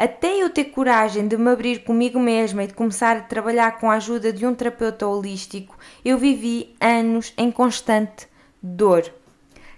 Até 0.00 0.42
eu 0.42 0.48
ter 0.48 0.64
coragem 0.64 1.28
de 1.28 1.36
me 1.36 1.50
abrir 1.50 1.84
comigo 1.84 2.18
mesma 2.18 2.64
e 2.64 2.66
de 2.66 2.72
começar 2.72 3.18
a 3.18 3.20
trabalhar 3.20 3.78
com 3.78 3.90
a 3.90 3.96
ajuda 3.96 4.32
de 4.32 4.46
um 4.46 4.54
terapeuta 4.54 5.06
holístico, 5.06 5.76
eu 6.02 6.16
vivi 6.16 6.74
anos 6.80 7.34
em 7.36 7.50
constante 7.50 8.26
dor. 8.62 9.12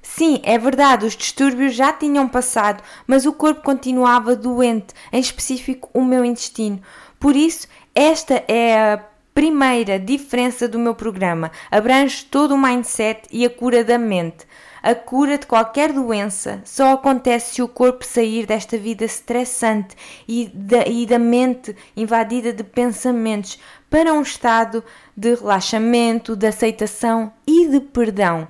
Sim, 0.01 0.41
é 0.45 0.57
verdade, 0.57 1.07
os 1.07 1.17
distúrbios 1.17 1.75
já 1.75 1.93
tinham 1.93 2.29
passado, 2.29 2.85
mas 3.05 3.27
o 3.27 3.33
corpo 3.33 3.63
continuava 3.63 4.37
doente, 4.37 4.95
em 5.13 5.19
específico 5.19 5.91
o 5.93 6.05
meu 6.05 6.25
intestino. 6.25 6.81
Por 7.19 7.35
isso, 7.35 7.67
esta 7.93 8.45
é 8.47 8.93
a 8.93 9.05
primeira 9.35 9.99
diferença 9.99 10.69
do 10.69 10.79
meu 10.79 10.95
programa. 10.95 11.51
Abrange 11.69 12.25
todo 12.27 12.55
o 12.55 12.59
mindset 12.59 13.23
e 13.29 13.45
a 13.45 13.51
cura 13.51 13.83
da 13.83 13.99
mente. 13.99 14.47
A 14.83 14.97
cura 14.97 15.39
de 15.39 15.47
qualquer 15.47 15.93
doença 15.93 16.61
só 16.65 16.95
acontece 16.95 17.55
se 17.55 17.63
o 17.63 17.69
corpo 17.69 18.05
sair 18.05 18.47
desta 18.47 18.77
vida 18.77 19.05
estressante 19.05 19.95
e 20.27 20.51
da, 20.53 20.85
e 20.89 21.07
da 21.07 21.21
mente 21.21 21.77
invadida 21.97 22.53
de 22.53 22.65
pensamentos 22.65 23.61
para 23.89 24.13
um 24.13 24.23
estado 24.23 24.83
de 25.17 25.37
relaxamento, 25.37 26.35
de 26.35 26.49
aceitação 26.49 27.33
e 27.47 27.69
de 27.69 27.79
perdão. 27.79 28.49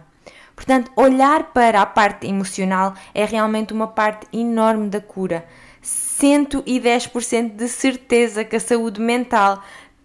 Portanto, 0.57 0.91
olhar 0.97 1.53
para 1.53 1.83
a 1.83 1.87
parte 1.87 2.27
emocional 2.27 2.95
é 3.15 3.27
realmente 3.27 3.75
uma 3.75 3.89
parte 3.89 4.27
enorme 4.33 4.89
da 4.89 5.03
cura. 5.03 5.45
110% 5.83 7.57
de 7.57 7.69
certeza 7.69 8.45
que 8.45 8.57
a 8.57 8.61
saúde 8.61 9.01
mental 9.01 9.63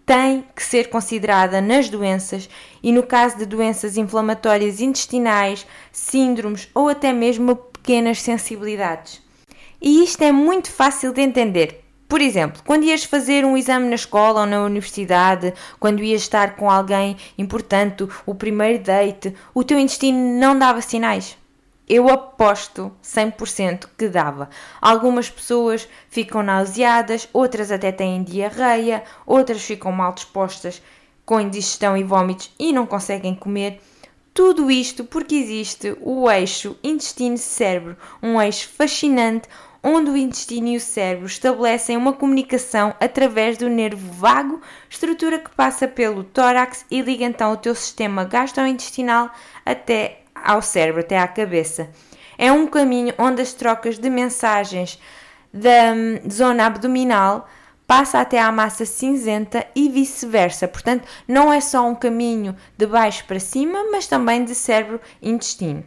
tem 0.07 0.45
que 0.55 0.63
ser 0.63 0.89
considerada 0.89 1.59
nas 1.59 1.89
doenças 1.89 2.49
e 2.81 2.93
no 2.93 3.03
caso 3.03 3.37
de 3.37 3.45
doenças 3.45 3.97
inflamatórias 3.97 4.79
intestinais, 4.79 5.67
síndromes 5.91 6.69
ou 6.73 6.87
até 6.87 7.11
mesmo 7.11 7.57
pequenas 7.57 8.21
sensibilidades. 8.21 9.21
E 9.81 10.01
isto 10.01 10.23
é 10.23 10.31
muito 10.31 10.71
fácil 10.71 11.11
de 11.11 11.21
entender. 11.21 11.83
Por 12.07 12.21
exemplo, 12.21 12.61
quando 12.65 12.85
ias 12.85 13.03
fazer 13.03 13.43
um 13.43 13.57
exame 13.57 13.89
na 13.89 13.95
escola 13.95 14.41
ou 14.41 14.47
na 14.47 14.63
universidade, 14.63 15.53
quando 15.77 16.01
ias 16.01 16.21
estar 16.21 16.55
com 16.55 16.71
alguém 16.71 17.17
importante, 17.37 18.07
o 18.25 18.33
primeiro 18.33 18.81
date, 18.81 19.35
o 19.53 19.61
teu 19.61 19.77
intestino 19.77 20.17
não 20.39 20.57
dava 20.57 20.79
sinais. 20.79 21.36
Eu 21.87 22.09
aposto 22.09 22.91
100% 23.01 23.87
que 23.97 24.09
dava. 24.09 24.49
Algumas 24.81 25.29
pessoas 25.29 25.87
ficam 26.09 26.43
nauseadas, 26.43 27.29
outras 27.31 27.71
até 27.71 27.93
têm 27.93 28.23
diarreia, 28.23 29.03
outras 29.25 29.63
ficam 29.63 29.91
mal 29.91 30.13
dispostas 30.13 30.81
com 31.25 31.39
indigestão 31.39 31.95
e 31.95 32.03
vômitos 32.03 32.53
e 32.59 32.73
não 32.73 32.85
conseguem 32.85 33.33
comer. 33.33 33.79
Tudo 34.33 34.69
isto 34.69 35.03
porque 35.03 35.35
existe 35.35 35.97
o 36.01 36.29
eixo 36.29 36.77
intestino-cérebro, 36.83 37.97
um 38.21 38.39
eixo 38.41 38.69
fascinante 38.69 39.47
onde 39.81 40.09
o 40.09 40.17
intestino 40.17 40.67
e 40.67 40.77
o 40.77 40.81
cérebro 40.81 41.25
estabelecem 41.25 41.95
uma 41.95 42.13
comunicação 42.13 42.93
através 42.99 43.57
do 43.57 43.69
nervo 43.69 44.11
vago, 44.11 44.61
estrutura 44.89 45.39
que 45.39 45.49
passa 45.51 45.87
pelo 45.87 46.23
tórax 46.23 46.85
e 46.91 47.01
liga 47.01 47.23
então 47.23 47.53
o 47.53 47.57
teu 47.57 47.73
sistema 47.73 48.25
gastrointestinal 48.25 49.31
até 49.65 50.23
ao 50.43 50.61
cérebro, 50.61 51.01
até 51.01 51.17
à 51.17 51.27
cabeça. 51.27 51.89
É 52.37 52.51
um 52.51 52.67
caminho 52.67 53.13
onde 53.17 53.41
as 53.41 53.53
trocas 53.53 53.97
de 53.97 54.09
mensagens 54.09 54.99
da 55.53 55.93
hum, 55.93 56.29
zona 56.29 56.65
abdominal 56.65 57.47
passa 57.87 58.19
até 58.19 58.39
à 58.39 58.51
massa 58.51 58.85
cinzenta 58.85 59.65
e 59.73 59.89
vice-versa. 59.89 60.67
Portanto, 60.67 61.07
não 61.27 61.51
é 61.51 61.61
só 61.61 61.87
um 61.87 61.95
caminho 61.95 62.55
de 62.77 62.85
baixo 62.85 63.25
para 63.25 63.39
cima, 63.39 63.85
mas 63.91 64.07
também 64.07 64.43
de 64.43 64.53
cérebro-intestino. 64.53 65.83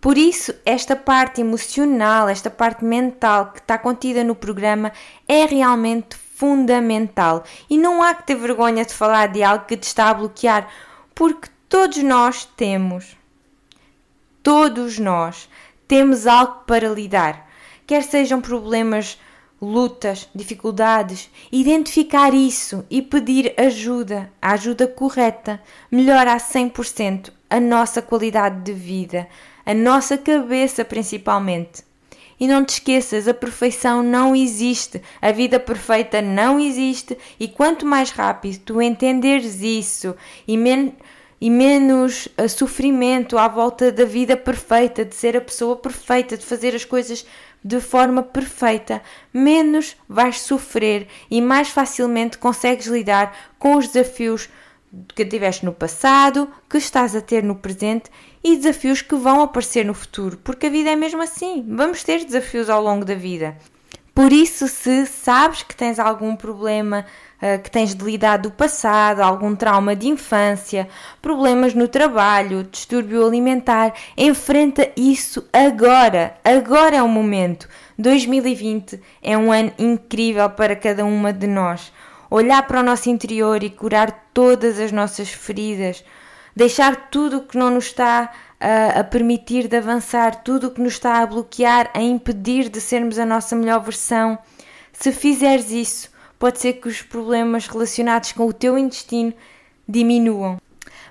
Por 0.00 0.16
isso, 0.16 0.54
esta 0.64 0.94
parte 0.94 1.40
emocional, 1.40 2.28
esta 2.28 2.48
parte 2.50 2.84
mental 2.84 3.50
que 3.52 3.58
está 3.58 3.76
contida 3.76 4.22
no 4.22 4.34
programa 4.34 4.92
é 5.26 5.44
realmente 5.44 6.16
fundamental. 6.36 7.42
E 7.68 7.76
não 7.76 8.00
há 8.00 8.14
que 8.14 8.24
ter 8.24 8.36
vergonha 8.36 8.84
de 8.84 8.94
falar 8.94 9.26
de 9.26 9.42
algo 9.42 9.64
que 9.64 9.76
te 9.76 9.84
está 9.84 10.10
a 10.10 10.14
bloquear, 10.14 10.68
porque 11.16 11.48
todos 11.68 11.98
nós 11.98 12.44
temos. 12.44 13.17
Todos 14.48 14.98
nós 14.98 15.46
temos 15.86 16.26
algo 16.26 16.64
para 16.66 16.88
lidar. 16.88 17.46
Quer 17.86 18.02
sejam 18.02 18.40
problemas, 18.40 19.20
lutas, 19.60 20.26
dificuldades, 20.34 21.28
identificar 21.52 22.32
isso 22.32 22.82
e 22.88 23.02
pedir 23.02 23.52
ajuda, 23.58 24.32
a 24.40 24.52
ajuda 24.52 24.86
correta, 24.86 25.60
melhora 25.92 26.32
a 26.32 26.38
100% 26.38 27.30
a 27.50 27.60
nossa 27.60 28.00
qualidade 28.00 28.62
de 28.62 28.72
vida 28.72 29.28
a 29.66 29.74
nossa 29.74 30.16
cabeça 30.16 30.82
principalmente. 30.82 31.84
E 32.40 32.48
não 32.48 32.64
te 32.64 32.70
esqueças, 32.70 33.28
a 33.28 33.34
perfeição 33.34 34.02
não 34.02 34.34
existe, 34.34 35.02
a 35.20 35.30
vida 35.30 35.60
perfeita 35.60 36.22
não 36.22 36.58
existe, 36.58 37.18
e 37.38 37.46
quanto 37.46 37.84
mais 37.84 38.10
rápido 38.10 38.60
tu 38.64 38.80
entenderes 38.80 39.60
isso 39.60 40.16
e, 40.46 40.56
men 40.56 40.94
e 41.40 41.50
menos 41.50 42.26
uh, 42.26 42.48
sofrimento 42.48 43.38
à 43.38 43.48
volta 43.48 43.92
da 43.92 44.04
vida 44.04 44.36
perfeita, 44.36 45.04
de 45.04 45.14
ser 45.14 45.36
a 45.36 45.40
pessoa 45.40 45.76
perfeita, 45.76 46.36
de 46.36 46.44
fazer 46.44 46.74
as 46.74 46.84
coisas 46.84 47.24
de 47.62 47.80
forma 47.80 48.22
perfeita, 48.22 49.02
menos 49.32 49.96
vais 50.08 50.40
sofrer 50.40 51.08
e 51.30 51.40
mais 51.40 51.68
facilmente 51.68 52.38
consegues 52.38 52.86
lidar 52.86 53.36
com 53.58 53.76
os 53.76 53.88
desafios 53.88 54.48
que 55.14 55.24
tiveste 55.24 55.64
no 55.64 55.72
passado, 55.72 56.48
que 56.68 56.78
estás 56.78 57.14
a 57.14 57.20
ter 57.20 57.42
no 57.42 57.56
presente 57.56 58.10
e 58.42 58.56
desafios 58.56 59.02
que 59.02 59.14
vão 59.14 59.42
aparecer 59.42 59.84
no 59.84 59.92
futuro, 59.92 60.38
porque 60.38 60.66
a 60.66 60.70
vida 60.70 60.90
é 60.90 60.96
mesmo 60.96 61.20
assim. 61.20 61.64
Vamos 61.68 62.02
ter 62.02 62.24
desafios 62.24 62.70
ao 62.70 62.82
longo 62.82 63.04
da 63.04 63.14
vida. 63.14 63.56
Por 64.14 64.32
isso, 64.32 64.66
se 64.66 65.06
sabes 65.06 65.62
que 65.62 65.76
tens 65.76 65.98
algum 65.98 66.34
problema 66.34 67.06
que 67.62 67.70
tens 67.70 67.94
de 67.94 68.04
lidar 68.04 68.38
do 68.38 68.50
passado, 68.50 69.20
algum 69.20 69.54
trauma 69.54 69.94
de 69.94 70.08
infância, 70.08 70.88
problemas 71.22 71.74
no 71.74 71.86
trabalho, 71.86 72.64
distúrbio 72.64 73.24
alimentar, 73.24 73.94
enfrenta 74.16 74.90
isso 74.96 75.48
agora. 75.52 76.34
Agora 76.44 76.96
é 76.96 77.02
o 77.02 77.08
momento. 77.08 77.68
2020 77.98 79.00
é 79.22 79.36
um 79.36 79.52
ano 79.52 79.72
incrível 79.78 80.50
para 80.50 80.74
cada 80.74 81.04
uma 81.04 81.32
de 81.32 81.46
nós 81.46 81.92
olhar 82.30 82.66
para 82.66 82.80
o 82.80 82.82
nosso 82.82 83.08
interior 83.08 83.62
e 83.62 83.70
curar 83.70 84.30
todas 84.32 84.78
as 84.78 84.92
nossas 84.92 85.30
feridas, 85.30 86.04
deixar 86.54 87.08
tudo 87.10 87.38
o 87.38 87.46
que 87.46 87.56
não 87.56 87.70
nos 87.70 87.86
está 87.86 88.30
a, 88.60 89.00
a, 89.00 89.04
permitir 89.04 89.68
de 89.68 89.76
avançar, 89.76 90.42
tudo 90.42 90.68
o 90.68 90.70
que 90.70 90.80
nos 90.80 90.94
está 90.94 91.18
a 91.18 91.26
bloquear, 91.26 91.90
a 91.94 92.02
impedir 92.02 92.68
de 92.68 92.80
sermos 92.80 93.18
a 93.18 93.24
nossa 93.24 93.56
melhor 93.56 93.80
versão. 93.80 94.38
Se 94.92 95.12
fizeres 95.12 95.70
isso, 95.70 96.10
pode 96.38 96.60
ser 96.60 96.74
que 96.74 96.88
os 96.88 97.02
problemas 97.02 97.66
relacionados 97.66 98.32
com 98.32 98.46
o 98.46 98.52
teu 98.52 98.78
intestino 98.78 99.34
diminuam. 99.88 100.58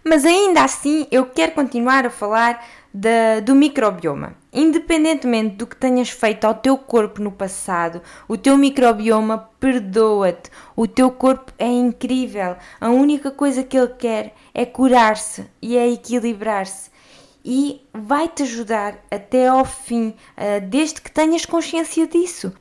Mas 0.03 0.23
ainda 0.23 0.63
assim, 0.63 1.05
eu 1.11 1.25
quero 1.25 1.51
continuar 1.51 2.05
a 2.05 2.09
falar 2.09 2.65
da, 2.93 3.39
do 3.41 3.53
microbioma. 3.53 4.35
Independentemente 4.53 5.55
do 5.55 5.67
que 5.67 5.75
tenhas 5.75 6.09
feito 6.09 6.45
ao 6.45 6.55
teu 6.55 6.77
corpo 6.77 7.21
no 7.21 7.31
passado, 7.31 8.01
o 8.27 8.37
teu 8.37 8.57
microbioma 8.57 9.49
perdoa-te. 9.59 10.49
O 10.75 10.87
teu 10.87 11.11
corpo 11.11 11.51
é 11.59 11.67
incrível. 11.67 12.55
A 12.79 12.89
única 12.89 13.29
coisa 13.29 13.63
que 13.63 13.77
ele 13.77 13.93
quer 13.99 14.33
é 14.53 14.65
curar-se 14.65 15.45
e 15.61 15.77
é 15.77 15.91
equilibrar-se. 15.91 16.89
E 17.43 17.81
vai-te 17.93 18.43
ajudar 18.43 18.97
até 19.11 19.47
ao 19.47 19.63
fim, 19.63 20.13
eh, 20.35 20.59
desde 20.59 21.01
que 21.01 21.11
tenhas 21.11 21.45
consciência 21.45 22.07
disso. 22.07 22.51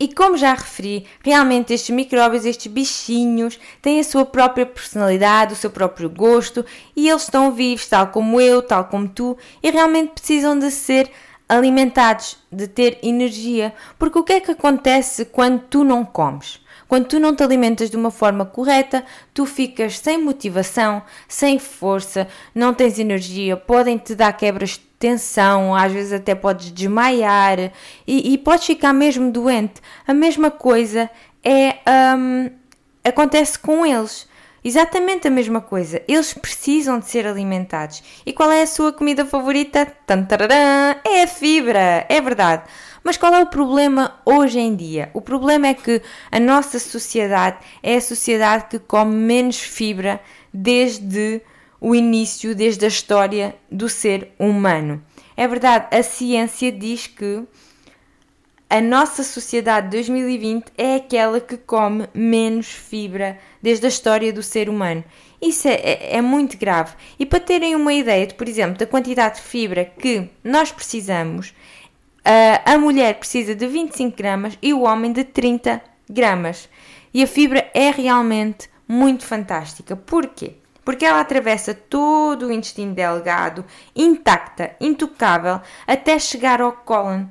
E 0.00 0.06
como 0.06 0.36
já 0.36 0.54
referi, 0.54 1.06
realmente 1.24 1.72
estes 1.72 1.90
micróbios, 1.90 2.44
estes 2.44 2.70
bichinhos, 2.70 3.58
têm 3.82 3.98
a 3.98 4.04
sua 4.04 4.24
própria 4.24 4.64
personalidade, 4.64 5.54
o 5.54 5.56
seu 5.56 5.70
próprio 5.70 6.08
gosto 6.08 6.64
e 6.94 7.08
eles 7.08 7.22
estão 7.22 7.50
vivos, 7.52 7.88
tal 7.88 8.08
como 8.08 8.40
eu, 8.40 8.62
tal 8.62 8.84
como 8.84 9.08
tu, 9.08 9.36
e 9.60 9.70
realmente 9.70 10.12
precisam 10.12 10.56
de 10.56 10.70
ser 10.70 11.10
alimentados, 11.48 12.36
de 12.52 12.68
ter 12.68 12.98
energia. 13.02 13.74
Porque 13.98 14.18
o 14.18 14.22
que 14.22 14.34
é 14.34 14.40
que 14.40 14.52
acontece 14.52 15.24
quando 15.24 15.60
tu 15.62 15.82
não 15.82 16.04
comes? 16.04 16.60
Quando 16.86 17.06
tu 17.06 17.18
não 17.18 17.34
te 17.34 17.42
alimentas 17.42 17.90
de 17.90 17.96
uma 17.96 18.10
forma 18.10 18.46
correta, 18.46 19.04
tu 19.34 19.44
ficas 19.44 19.98
sem 19.98 20.22
motivação, 20.22 21.02
sem 21.26 21.58
força, 21.58 22.28
não 22.54 22.72
tens 22.72 22.98
energia, 22.98 23.56
podem 23.56 23.98
te 23.98 24.14
dar 24.14 24.32
quebras 24.32 24.80
tensão, 24.98 25.74
às 25.74 25.92
vezes 25.92 26.12
até 26.12 26.34
podes 26.34 26.70
desmaiar 26.72 27.58
e, 28.06 28.32
e 28.32 28.38
podes 28.38 28.66
ficar 28.66 28.92
mesmo 28.92 29.30
doente. 29.30 29.80
A 30.06 30.12
mesma 30.12 30.50
coisa 30.50 31.08
é 31.44 31.76
um, 32.16 32.50
acontece 33.04 33.58
com 33.58 33.86
eles. 33.86 34.28
Exatamente 34.62 35.28
a 35.28 35.30
mesma 35.30 35.60
coisa. 35.60 36.02
Eles 36.08 36.34
precisam 36.34 36.98
de 36.98 37.08
ser 37.08 37.26
alimentados. 37.26 38.02
E 38.26 38.32
qual 38.32 38.50
é 38.50 38.62
a 38.62 38.66
sua 38.66 38.92
comida 38.92 39.24
favorita? 39.24 39.86
Tantararã, 40.04 40.96
é 41.06 41.22
a 41.22 41.26
fibra, 41.28 42.04
é 42.08 42.20
verdade. 42.20 42.64
Mas 43.02 43.16
qual 43.16 43.32
é 43.32 43.40
o 43.40 43.46
problema 43.46 44.20
hoje 44.26 44.58
em 44.58 44.74
dia? 44.74 45.10
O 45.14 45.20
problema 45.20 45.68
é 45.68 45.74
que 45.74 46.02
a 46.30 46.40
nossa 46.40 46.78
sociedade 46.78 47.58
é 47.82 47.96
a 47.96 48.00
sociedade 48.00 48.66
que 48.68 48.78
come 48.78 49.14
menos 49.14 49.60
fibra 49.60 50.20
desde 50.52 51.40
o 51.80 51.94
início 51.94 52.54
desde 52.54 52.84
a 52.84 52.88
história 52.88 53.54
do 53.70 53.88
ser 53.88 54.32
humano. 54.38 55.02
É 55.36 55.46
verdade, 55.46 55.94
a 55.96 56.02
ciência 56.02 56.72
diz 56.72 57.06
que 57.06 57.44
a 58.70 58.80
nossa 58.82 59.22
sociedade 59.22 59.86
de 59.86 59.96
2020 59.96 60.66
é 60.76 60.96
aquela 60.96 61.40
que 61.40 61.56
come 61.56 62.06
menos 62.12 62.66
fibra 62.66 63.38
desde 63.62 63.86
a 63.86 63.88
história 63.88 64.32
do 64.32 64.42
ser 64.42 64.68
humano. 64.68 65.02
Isso 65.40 65.68
é, 65.68 65.74
é, 65.74 66.16
é, 66.16 66.20
muito 66.20 66.58
grave. 66.58 66.94
E 67.18 67.24
para 67.24 67.40
terem 67.40 67.74
uma 67.74 67.94
ideia, 67.94 68.26
de, 68.26 68.34
por 68.34 68.46
exemplo, 68.46 68.76
da 68.76 68.86
quantidade 68.86 69.36
de 69.36 69.42
fibra 69.42 69.84
que 69.84 70.28
nós 70.44 70.70
precisamos, 70.70 71.54
a 72.64 72.76
mulher 72.76 73.14
precisa 73.14 73.54
de 73.54 73.66
25 73.66 74.14
gramas 74.14 74.58
e 74.60 74.74
o 74.74 74.82
homem 74.82 75.12
de 75.12 75.24
30 75.24 75.80
gramas. 76.10 76.68
E 77.14 77.22
a 77.22 77.26
fibra 77.26 77.70
é 77.72 77.90
realmente 77.90 78.68
muito 78.86 79.24
fantástica. 79.24 79.96
Porquê? 79.96 80.56
Porque 80.88 81.04
ela 81.04 81.20
atravessa 81.20 81.74
todo 81.74 82.46
o 82.46 82.50
intestino 82.50 82.94
delgado, 82.94 83.62
intacta, 83.94 84.74
intocável, 84.80 85.60
até 85.86 86.18
chegar 86.18 86.62
ao 86.62 86.72
cólon, 86.72 87.26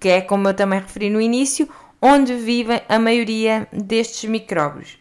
que 0.00 0.08
é, 0.08 0.20
como 0.20 0.48
eu 0.48 0.54
também 0.54 0.80
referi 0.80 1.08
no 1.08 1.20
início, 1.20 1.68
onde 2.00 2.34
vivem 2.34 2.82
a 2.88 2.98
maioria 2.98 3.68
destes 3.72 4.28
micróbios. 4.28 4.98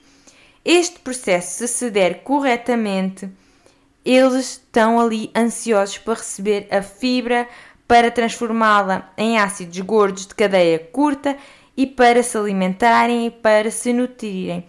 Este 0.64 1.00
processo, 1.00 1.58
se 1.58 1.68
se 1.68 1.90
der 1.90 2.22
corretamente, 2.22 3.28
eles 4.06 4.52
estão 4.52 5.00
ali 5.00 5.32
ansiosos 5.36 5.98
para 5.98 6.14
receber 6.14 6.68
a 6.70 6.84
fibra, 6.84 7.50
para 7.88 8.12
transformá-la 8.12 9.12
em 9.18 9.40
ácidos 9.40 9.80
gordos 9.80 10.28
de 10.28 10.36
cadeia 10.36 10.78
curta 10.78 11.36
e 11.76 11.88
para 11.88 12.22
se 12.22 12.38
alimentarem 12.38 13.26
e 13.26 13.32
para 13.32 13.72
se 13.72 13.92
nutrirem. 13.92 14.68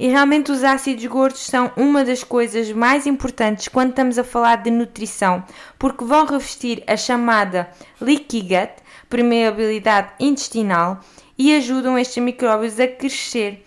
E 0.00 0.08
realmente 0.08 0.50
os 0.50 0.64
ácidos 0.64 1.04
gordos 1.04 1.40
são 1.40 1.70
uma 1.76 2.02
das 2.02 2.24
coisas 2.24 2.72
mais 2.72 3.06
importantes 3.06 3.68
quando 3.68 3.90
estamos 3.90 4.16
a 4.16 4.24
falar 4.24 4.56
de 4.56 4.70
nutrição, 4.70 5.44
porque 5.78 6.06
vão 6.06 6.24
revestir 6.24 6.82
a 6.86 6.96
chamada 6.96 7.68
leaky 8.00 8.40
gut, 8.40 8.72
permeabilidade 9.10 10.12
intestinal, 10.18 11.00
e 11.36 11.54
ajudam 11.54 11.98
estes 11.98 12.16
micróbios 12.16 12.80
a 12.80 12.88
crescer. 12.88 13.62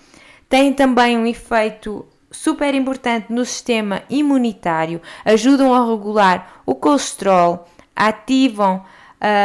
Têm 0.50 0.74
também 0.74 1.16
um 1.16 1.28
efeito 1.28 2.04
super 2.32 2.74
importante 2.74 3.28
no 3.32 3.46
sistema 3.46 4.02
imunitário, 4.10 5.04
ajudam 5.24 5.72
a 5.72 5.88
regular 5.88 6.64
o 6.66 6.74
colesterol, 6.74 7.70
ativam 7.96 8.78
uh, 8.78 8.84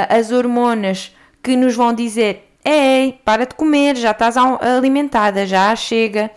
as 0.09 0.33
hormonas 0.33 1.15
que 1.43 1.55
nos 1.55 1.77
vão 1.77 1.93
dizer: 1.93 2.49
Ei, 2.65 3.21
para 3.27 3.45
de 3.45 3.55
comer, 3.55 3.95
já 3.95 4.13
estás 4.13 4.39
alimentada, 4.39 5.47
já 5.47 5.77
chega. 5.77 6.31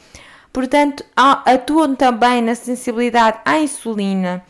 Portanto, 0.54 1.06
atuam 1.16 1.96
também 1.96 2.42
na 2.42 2.56
sensibilidade 2.56 3.40
à 3.46 3.60
insulina 3.60 4.44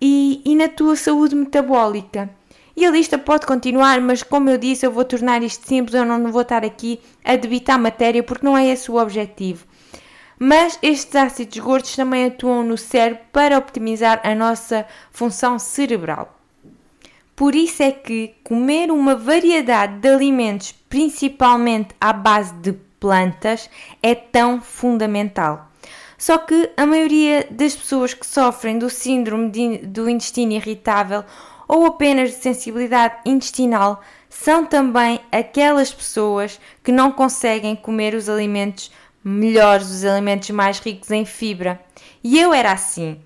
e, 0.00 0.42
e 0.44 0.56
na 0.56 0.68
tua 0.68 0.96
saúde 0.96 1.34
metabólica. 1.34 2.28
E 2.76 2.84
a 2.84 2.90
lista 2.90 3.18
pode 3.18 3.46
continuar, 3.46 4.00
mas 4.00 4.22
como 4.22 4.50
eu 4.50 4.58
disse, 4.58 4.86
eu 4.86 4.92
vou 4.92 5.04
tornar 5.04 5.42
isto 5.42 5.66
simples, 5.66 5.94
eu 5.94 6.04
não 6.04 6.30
vou 6.30 6.42
estar 6.42 6.64
aqui 6.64 7.00
a 7.24 7.34
debitar 7.36 7.78
matéria 7.78 8.22
porque 8.22 8.46
não 8.46 8.56
é 8.56 8.68
esse 8.68 8.90
o 8.90 8.96
objetivo. 8.96 9.66
Mas 10.38 10.78
estes 10.80 11.16
ácidos 11.16 11.58
gordos 11.58 11.96
também 11.96 12.26
atuam 12.26 12.62
no 12.62 12.78
cérebro 12.78 13.24
para 13.32 13.58
optimizar 13.58 14.20
a 14.22 14.34
nossa 14.34 14.86
função 15.10 15.58
cerebral. 15.58 16.38
Por 17.34 17.54
isso 17.54 17.82
é 17.82 17.90
que 17.90 18.34
comer 18.44 18.90
uma 18.90 19.16
variedade 19.16 19.98
de 19.98 20.08
alimentos, 20.08 20.72
principalmente 20.88 21.94
à 22.00 22.12
base 22.12 22.54
de 22.54 22.72
plantas, 23.00 23.68
é 24.02 24.14
tão 24.14 24.60
fundamental. 24.60 25.68
Só 26.18 26.36
que 26.36 26.70
a 26.76 26.84
maioria 26.84 27.46
das 27.50 27.76
pessoas 27.76 28.12
que 28.12 28.26
sofrem 28.26 28.78
do 28.78 28.90
síndrome 28.90 29.50
de, 29.50 29.78
do 29.78 30.10
intestino 30.10 30.52
irritável 30.52 31.24
ou 31.68 31.86
apenas 31.86 32.30
de 32.30 32.36
sensibilidade 32.36 33.16
intestinal 33.24 34.02
são 34.28 34.66
também 34.66 35.20
aquelas 35.30 35.92
pessoas 35.92 36.60
que 36.82 36.90
não 36.90 37.12
conseguem 37.12 37.76
comer 37.76 38.14
os 38.14 38.28
alimentos 38.28 38.90
melhores, 39.22 39.90
os 39.90 40.04
alimentos 40.04 40.50
mais 40.50 40.80
ricos 40.80 41.10
em 41.10 41.24
fibra. 41.24 41.80
E 42.22 42.38
eu 42.38 42.52
era 42.52 42.72
assim. 42.72 43.20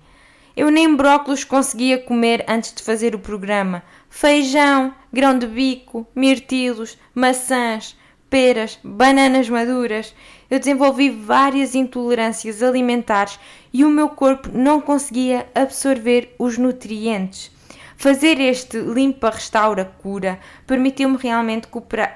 Eu 0.55 0.69
nem 0.69 0.95
brócolos 0.95 1.43
conseguia 1.43 1.97
comer 1.97 2.45
antes 2.47 2.73
de 2.73 2.83
fazer 2.83 3.15
o 3.15 3.19
programa. 3.19 3.81
Feijão, 4.09 4.93
grão 5.11 5.37
de 5.37 5.47
bico, 5.47 6.05
mirtilos, 6.15 6.97
maçãs, 7.15 7.97
peras, 8.33 8.79
bananas 8.83 9.47
maduras. 9.47 10.15
Eu 10.49 10.57
desenvolvi 10.57 11.07
várias 11.07 11.75
intolerâncias 11.75 12.63
alimentares 12.63 13.39
e 13.71 13.85
o 13.85 13.89
meu 13.89 14.09
corpo 14.09 14.49
não 14.51 14.81
conseguia 14.81 15.45
absorver 15.53 16.33
os 16.39 16.57
nutrientes. 16.57 17.51
Fazer 17.97 18.39
este 18.39 18.77
limpa, 18.79 19.29
restaura, 19.29 19.85
cura 20.01 20.39
permitiu-me 20.65 21.17
realmente 21.17 21.67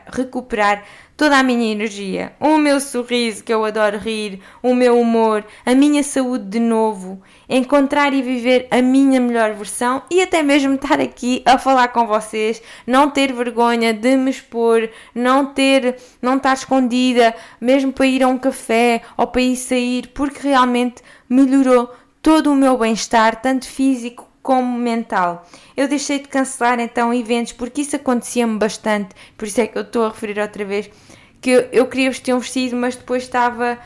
recuperar, 0.07 0.83
toda 1.17 1.39
a 1.39 1.43
minha 1.43 1.71
energia, 1.71 2.33
o 2.39 2.59
meu 2.59 2.79
sorriso, 2.79 3.43
que 3.43 3.51
eu 3.51 3.65
adoro 3.65 3.97
rir, 3.97 4.39
o 4.61 4.75
meu 4.75 5.01
humor, 5.01 5.43
a 5.65 5.73
minha 5.73 6.03
saúde 6.03 6.45
de 6.45 6.59
novo, 6.59 7.19
encontrar 7.49 8.13
e 8.13 8.21
viver 8.21 8.67
a 8.69 8.83
minha 8.83 9.19
melhor 9.19 9.53
versão 9.53 10.03
e 10.11 10.21
até 10.21 10.43
mesmo 10.43 10.75
estar 10.75 11.01
aqui 11.01 11.41
a 11.43 11.57
falar 11.57 11.87
com 11.87 12.05
vocês, 12.05 12.61
não 12.85 13.09
ter 13.09 13.33
vergonha 13.33 13.93
de 13.93 14.15
me 14.15 14.29
expor, 14.29 14.87
não 15.13 15.47
ter, 15.53 15.97
não 16.21 16.37
estar 16.37 16.53
escondida, 16.53 17.33
mesmo 17.59 17.91
para 17.91 18.05
ir 18.05 18.21
a 18.21 18.27
um 18.27 18.37
café 18.37 19.01
ou 19.17 19.25
para 19.25 19.41
ir 19.41 19.57
sair, 19.57 20.11
porque 20.13 20.47
realmente 20.47 21.01
melhorou 21.27 21.91
todo 22.21 22.51
o 22.51 22.55
meu 22.55 22.77
bem-estar, 22.77 23.41
tanto 23.41 23.65
físico 23.65 24.26
como 24.47 24.79
mental. 24.79 25.45
Eu 25.75 25.89
deixei 25.89 26.19
de 26.19 26.29
cancelar 26.29 26.79
então 26.79 27.13
eventos 27.13 27.51
porque 27.51 27.81
isso 27.81 27.97
acontecia-me 27.97 28.57
bastante, 28.57 29.09
por 29.37 29.45
isso 29.45 29.59
é 29.59 29.67
que 29.67 29.77
eu 29.77 29.81
estou 29.81 30.05
a 30.05 30.07
referir 30.07 30.39
outra 30.39 30.63
vez 30.63 30.89
que 31.41 31.67
eu, 31.69 31.85
queria 31.85 32.09
vestir 32.09 32.33
um 32.33 32.39
vestido, 32.39 32.77
mas 32.77 32.95
depois 32.95 33.23
estava 33.23 33.77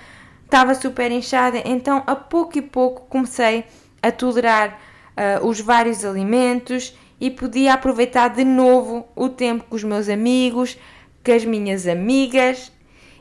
estava 0.46 0.76
super 0.76 1.12
inchada, 1.12 1.64
então 1.66 2.04
a 2.06 2.16
pouco 2.16 2.60
e 2.60 2.62
pouco 2.62 3.08
comecei 3.08 3.64
a 4.04 4.12
tolerar 4.12 4.80
uh, 5.18 5.48
os 5.48 5.60
vários 5.60 6.06
alimentos 6.06 6.96
e 7.20 7.32
podia 7.32 7.74
aproveitar 7.74 8.28
de 8.28 8.44
novo 8.44 9.08
o 9.16 9.30
tempo 9.30 9.64
com 9.68 9.76
os 9.76 9.84
meus 9.84 10.10
amigos, 10.10 10.78
com 11.26 11.32
as 11.32 11.44
minhas 11.44 11.88
amigas. 11.88 12.72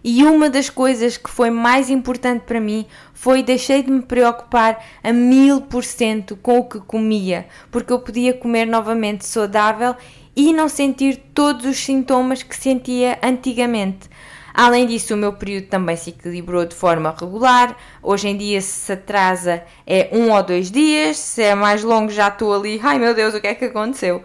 E 0.04 0.24
uma 0.24 0.50
das 0.50 0.68
coisas 0.68 1.16
que 1.16 1.30
foi 1.30 1.50
mais 1.50 1.88
importante 1.88 2.42
para 2.42 2.60
mim 2.60 2.86
foi 3.20 3.42
deixei 3.42 3.82
de 3.82 3.90
me 3.90 4.00
preocupar 4.00 4.82
a 5.04 5.12
mil 5.12 5.60
por 5.60 5.84
cento 5.84 6.36
com 6.36 6.58
o 6.58 6.64
que 6.64 6.80
comia, 6.80 7.46
porque 7.70 7.92
eu 7.92 7.98
podia 7.98 8.32
comer 8.32 8.64
novamente 8.64 9.26
saudável 9.26 9.94
e 10.34 10.54
não 10.54 10.70
sentir 10.70 11.16
todos 11.34 11.66
os 11.66 11.76
sintomas 11.76 12.42
que 12.42 12.56
sentia 12.56 13.18
antigamente. 13.22 14.08
Além 14.52 14.86
disso, 14.86 15.14
o 15.14 15.16
meu 15.16 15.32
período 15.32 15.66
também 15.66 15.96
se 15.96 16.10
equilibrou 16.10 16.64
de 16.64 16.74
forma 16.74 17.14
regular. 17.18 17.76
Hoje 18.02 18.28
em 18.28 18.36
dia, 18.36 18.60
se 18.60 18.92
atrasa, 18.92 19.62
é 19.86 20.08
um 20.12 20.32
ou 20.32 20.42
dois 20.42 20.70
dias. 20.70 21.18
Se 21.18 21.42
é 21.42 21.54
mais 21.54 21.82
longo, 21.82 22.10
já 22.10 22.28
estou 22.28 22.54
ali. 22.54 22.80
Ai 22.82 22.98
meu 22.98 23.14
Deus, 23.14 23.34
o 23.34 23.40
que 23.40 23.46
é 23.46 23.54
que 23.54 23.66
aconteceu? 23.66 24.22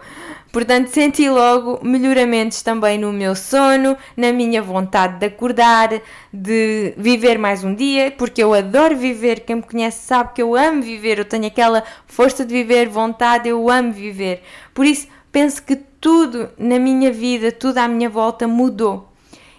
Portanto, 0.52 0.88
senti 0.88 1.28
logo 1.28 1.80
melhoramentos 1.82 2.62
também 2.62 2.98
no 2.98 3.12
meu 3.12 3.34
sono, 3.34 3.94
na 4.16 4.32
minha 4.32 4.62
vontade 4.62 5.18
de 5.18 5.26
acordar, 5.26 5.90
de 6.32 6.94
viver 6.96 7.38
mais 7.38 7.62
um 7.62 7.74
dia, 7.74 8.10
porque 8.16 8.42
eu 8.42 8.54
adoro 8.54 8.96
viver. 8.96 9.40
Quem 9.40 9.56
me 9.56 9.62
conhece 9.62 10.06
sabe 10.06 10.32
que 10.32 10.42
eu 10.42 10.56
amo 10.56 10.80
viver, 10.80 11.18
eu 11.18 11.26
tenho 11.26 11.46
aquela 11.46 11.84
força 12.06 12.44
de 12.44 12.54
viver, 12.54 12.88
vontade, 12.88 13.48
eu 13.50 13.68
amo 13.68 13.92
viver. 13.92 14.42
Por 14.72 14.86
isso, 14.86 15.08
penso 15.30 15.62
que 15.62 15.76
tudo 15.76 16.48
na 16.56 16.78
minha 16.78 17.12
vida, 17.12 17.52
tudo 17.52 17.76
à 17.76 17.86
minha 17.86 18.08
volta 18.08 18.48
mudou 18.48 19.12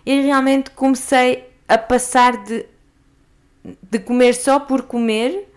e 0.07 0.21
realmente 0.21 0.71
comecei 0.71 1.49
a 1.67 1.77
passar 1.77 2.37
de, 2.37 2.65
de 3.91 3.99
comer 3.99 4.33
só 4.35 4.57
por 4.57 4.83
comer, 4.83 5.53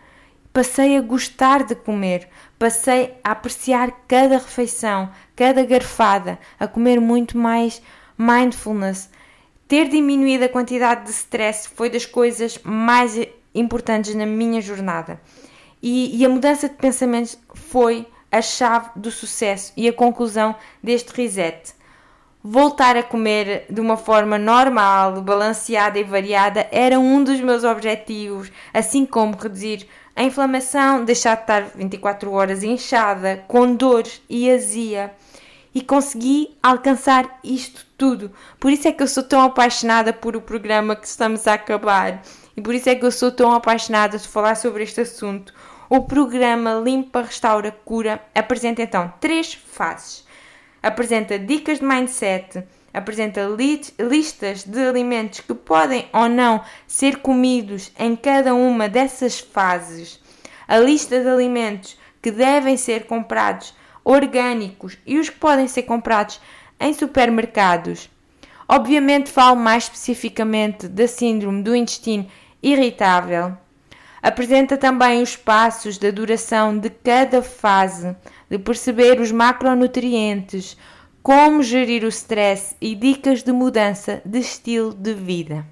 passei 0.52 0.96
a 0.96 1.00
gostar 1.00 1.62
de 1.62 1.76
comer, 1.76 2.28
passei 2.58 3.14
a 3.22 3.30
apreciar 3.30 3.92
cada 4.08 4.38
refeição, 4.38 5.08
cada 5.36 5.64
garfada, 5.64 6.36
a 6.58 6.66
comer 6.66 7.00
muito 7.00 7.38
mais 7.38 7.80
mindfulness. 8.18 9.08
Ter 9.68 9.88
diminuído 9.88 10.46
a 10.46 10.48
quantidade 10.48 11.04
de 11.04 11.12
stress 11.12 11.68
foi 11.68 11.88
das 11.88 12.04
coisas 12.04 12.58
mais 12.64 13.16
importantes 13.54 14.16
na 14.16 14.26
minha 14.26 14.60
jornada. 14.60 15.20
E, 15.80 16.20
e, 16.20 16.26
a 16.26 16.28
mudança 16.28 16.68
de 16.68 16.74
pensamentos 16.74 17.38
foi 17.54 18.04
a 18.32 18.42
chave 18.42 18.90
do 18.96 19.12
sucesso 19.12 19.72
e 19.76 19.86
a 19.86 19.92
conclusão 19.92 20.56
deste 20.82 21.12
reset 21.14 21.78
voltar 22.42 22.96
a 22.96 23.02
comer 23.02 23.66
de 23.68 23.80
uma 23.80 23.96
forma 23.96 24.38
normal, 24.38 25.20
balanceada 25.20 25.98
e 25.98 26.04
variada 26.04 26.66
era 26.72 26.98
um 26.98 27.22
dos 27.22 27.40
meus 27.40 27.64
objetivos, 27.64 28.50
assim 28.72 29.04
como 29.04 29.36
reduzir 29.36 29.86
a 30.16 30.22
inflamação, 30.22 31.04
deixar 31.04 31.36
de 31.36 31.42
estar 31.42 31.62
24 31.74 32.32
horas 32.32 32.62
inchada, 32.62 33.44
com 33.46 33.74
dores 33.74 34.20
e 34.28 34.50
azia. 34.50 35.12
E 35.72 35.80
consegui 35.80 36.56
alcançar 36.60 37.38
isto 37.44 37.86
tudo. 37.96 38.32
Por 38.58 38.72
isso 38.72 38.88
é 38.88 38.92
que 38.92 39.02
eu 39.02 39.06
sou 39.06 39.22
tão 39.22 39.40
apaixonada 39.40 40.12
por 40.12 40.34
o 40.34 40.40
programa 40.40 40.96
que 40.96 41.06
estamos 41.06 41.46
a 41.46 41.54
acabar. 41.54 42.22
E 42.56 42.60
por 42.60 42.74
isso 42.74 42.88
é 42.88 42.94
que 42.96 43.06
eu 43.06 43.12
sou 43.12 43.30
tão 43.30 43.52
apaixonada 43.52 44.18
de 44.18 44.26
falar 44.26 44.56
sobre 44.56 44.82
este 44.82 45.00
assunto. 45.00 45.54
O 45.88 46.02
programa 46.02 46.74
Limpa, 46.74 47.22
Restaura, 47.22 47.70
Cura 47.84 48.20
apresenta 48.34 48.82
então 48.82 49.12
três 49.20 49.54
fases 49.54 50.24
apresenta 50.82 51.38
dicas 51.38 51.78
de 51.78 51.84
mindset, 51.84 52.64
apresenta 52.92 53.42
listas 53.98 54.64
de 54.64 54.80
alimentos 54.80 55.40
que 55.40 55.54
podem 55.54 56.06
ou 56.12 56.28
não 56.28 56.62
ser 56.86 57.18
comidos 57.18 57.92
em 57.98 58.16
cada 58.16 58.54
uma 58.54 58.88
dessas 58.88 59.38
fases, 59.38 60.20
a 60.66 60.78
lista 60.78 61.20
de 61.20 61.28
alimentos 61.28 61.96
que 62.22 62.30
devem 62.30 62.76
ser 62.76 63.06
comprados 63.06 63.74
orgânicos 64.04 64.98
e 65.06 65.18
os 65.18 65.28
que 65.28 65.38
podem 65.38 65.68
ser 65.68 65.82
comprados 65.82 66.40
em 66.78 66.92
supermercados. 66.92 68.10
Obviamente 68.68 69.30
falo 69.30 69.56
mais 69.56 69.84
especificamente 69.84 70.88
da 70.88 71.06
síndrome 71.06 71.62
do 71.62 71.74
intestino 71.74 72.26
irritável. 72.62 73.56
Apresenta 74.22 74.76
também 74.76 75.22
os 75.22 75.36
passos 75.36 75.96
da 75.96 76.10
duração 76.10 76.78
de 76.78 76.90
cada 76.90 77.42
fase, 77.42 78.14
de 78.50 78.58
perceber 78.58 79.20
os 79.20 79.32
macronutrientes, 79.32 80.76
como 81.22 81.62
gerir 81.62 82.04
o 82.04 82.08
stress 82.08 82.76
e 82.80 82.94
dicas 82.94 83.42
de 83.42 83.52
mudança 83.52 84.20
de 84.24 84.38
estilo 84.38 84.92
de 84.92 85.14
vida. 85.14 85.64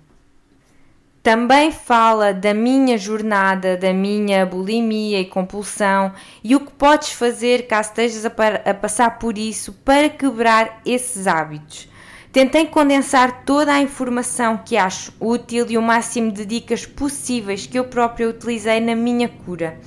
Também 1.22 1.70
fala 1.70 2.32
da 2.32 2.54
minha 2.54 2.96
jornada, 2.96 3.76
da 3.76 3.92
minha 3.92 4.46
bulimia 4.46 5.20
e 5.20 5.26
compulsão 5.26 6.12
e 6.42 6.56
o 6.56 6.60
que 6.60 6.72
podes 6.72 7.10
fazer 7.10 7.66
caso 7.66 7.90
estejas 7.90 8.24
a, 8.24 8.30
a 8.70 8.72
passar 8.72 9.18
por 9.18 9.36
isso 9.36 9.72
para 9.84 10.08
quebrar 10.08 10.80
esses 10.86 11.26
hábitos. 11.26 11.88
Tentei 12.30 12.66
condensar 12.66 13.44
toda 13.44 13.72
a 13.72 13.80
informação 13.80 14.60
que 14.62 14.76
acho 14.76 15.12
útil 15.18 15.66
e 15.68 15.78
o 15.78 15.82
máximo 15.82 16.30
de 16.30 16.44
dicas 16.44 16.84
possíveis 16.84 17.66
que 17.66 17.78
eu 17.78 17.84
própria 17.84 18.28
utilizei 18.28 18.80
na 18.80 18.94
minha 18.94 19.28
cura. 19.28 19.80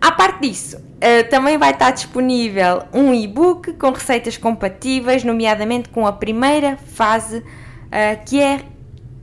À 0.00 0.12
parte 0.12 0.42
disso, 0.42 0.76
uh, 0.76 1.28
também 1.28 1.58
vai 1.58 1.72
estar 1.72 1.90
disponível 1.90 2.84
um 2.94 3.12
e-book 3.12 3.72
com 3.74 3.90
receitas 3.90 4.36
compatíveis, 4.36 5.24
nomeadamente 5.24 5.88
com 5.88 6.06
a 6.06 6.12
primeira 6.12 6.76
fase, 6.76 7.38
uh, 7.38 8.24
que 8.24 8.40
é, 8.40 8.64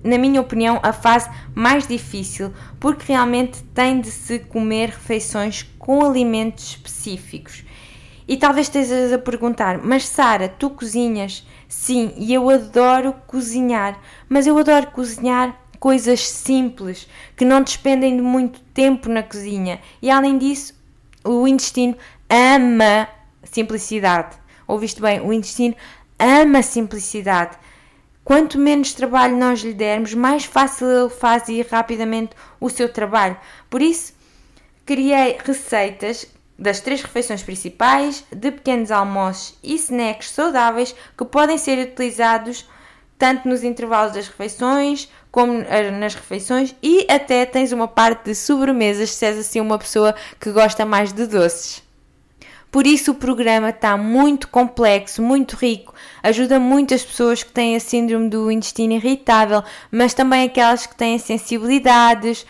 na 0.04 0.18
minha 0.18 0.42
opinião, 0.42 0.80
a 0.84 0.92
fase 0.92 1.30
mais 1.56 1.88
difícil, 1.88 2.54
porque 2.78 3.12
realmente 3.12 3.64
tem 3.74 4.02
de 4.02 4.12
se 4.12 4.40
comer 4.40 4.90
refeições 4.90 5.64
com 5.80 6.06
alimentos 6.06 6.72
específicos. 6.72 7.64
E 8.28 8.36
talvez 8.36 8.68
estejas 8.68 9.14
a 9.14 9.18
perguntar, 9.18 9.80
mas 9.82 10.06
Sara, 10.06 10.50
tu 10.50 10.70
cozinhas? 10.70 11.48
Sim, 11.68 12.14
e 12.18 12.34
eu 12.34 12.50
adoro 12.50 13.14
cozinhar, 13.28 14.00
mas 14.30 14.48
eu 14.48 14.58
adoro 14.58 14.88
cozinhar 14.88 15.60
coisas 15.80 16.28
simples 16.28 17.08
que 17.36 17.46
não 17.46 17.62
despendem 17.62 18.16
de 18.16 18.22
muito 18.22 18.60
tempo 18.74 19.10
na 19.10 19.22
cozinha 19.22 19.80
e 20.02 20.10
além 20.10 20.38
disso 20.38 20.74
o 21.24 21.48
intestino 21.48 21.96
ama 22.30 23.08
simplicidade. 23.44 24.38
Ouviste 24.68 25.02
bem? 25.02 25.20
O 25.22 25.32
intestino 25.32 25.76
ama 26.18 26.62
simplicidade. 26.62 27.58
Quanto 28.24 28.58
menos 28.58 28.94
trabalho 28.94 29.38
nós 29.38 29.62
lhe 29.62 29.74
dermos, 29.74 30.14
mais 30.14 30.46
fácil 30.46 30.88
ele 30.88 31.10
faz 31.10 31.48
ir 31.48 31.66
rapidamente 31.70 32.32
o 32.60 32.70
seu 32.70 32.92
trabalho. 32.92 33.38
Por 33.70 33.82
isso, 33.82 34.14
criei 34.86 35.38
receitas 35.44 36.28
das 36.58 36.80
três 36.80 37.02
refeições 37.02 37.44
principais, 37.44 38.24
de 38.32 38.52
pequenos 38.52 38.92
almoços 38.92 39.56
e 39.64 39.76
snacks 39.76 40.30
saudáveis 40.32 40.96
que 41.18 41.26
podem 41.26 41.58
ser 41.58 41.78
utilizados 41.80 42.66
tanto 43.18 43.48
nos 43.48 43.64
intervalos 43.64 44.14
das 44.14 44.28
refeições 44.28 45.10
como 45.32 45.62
eh, 45.62 45.92
nas 45.92 46.16
refeições 46.16 46.76
e 46.82 47.06
até 47.10 47.46
tens 47.46 47.72
uma 47.72 47.88
parte 47.88 48.26
de 48.26 48.36
sobremesas 48.36 49.12
se 49.12 49.26
és 49.26 49.38
assim 49.38 49.60
uma 49.60 49.78
pessoa 49.78 50.16
que 50.40 50.52
gosta 50.52 50.86
mais 50.86 51.12
de 51.12 51.26
doces. 51.26 51.84
Por 52.70 52.86
isso 52.86 53.12
o 53.12 53.16
programa 53.16 53.70
está 53.70 53.96
muito 53.96 54.50
complexo, 54.50 55.22
muito 55.22 55.56
rico, 55.56 55.94
ajuda 56.22 56.60
muitas 56.60 57.04
pessoas 57.04 57.42
que 57.42 57.52
têm 57.52 57.76
a 57.76 57.80
síndrome 57.80 58.30
do 58.30 58.52
intestino 58.52 58.94
irritável, 58.94 59.64
mas 59.90 60.14
também 60.14 60.46
aquelas 60.46 60.86
que 60.86 60.96
têm 60.96 61.18
sensibilidades, 61.18 62.46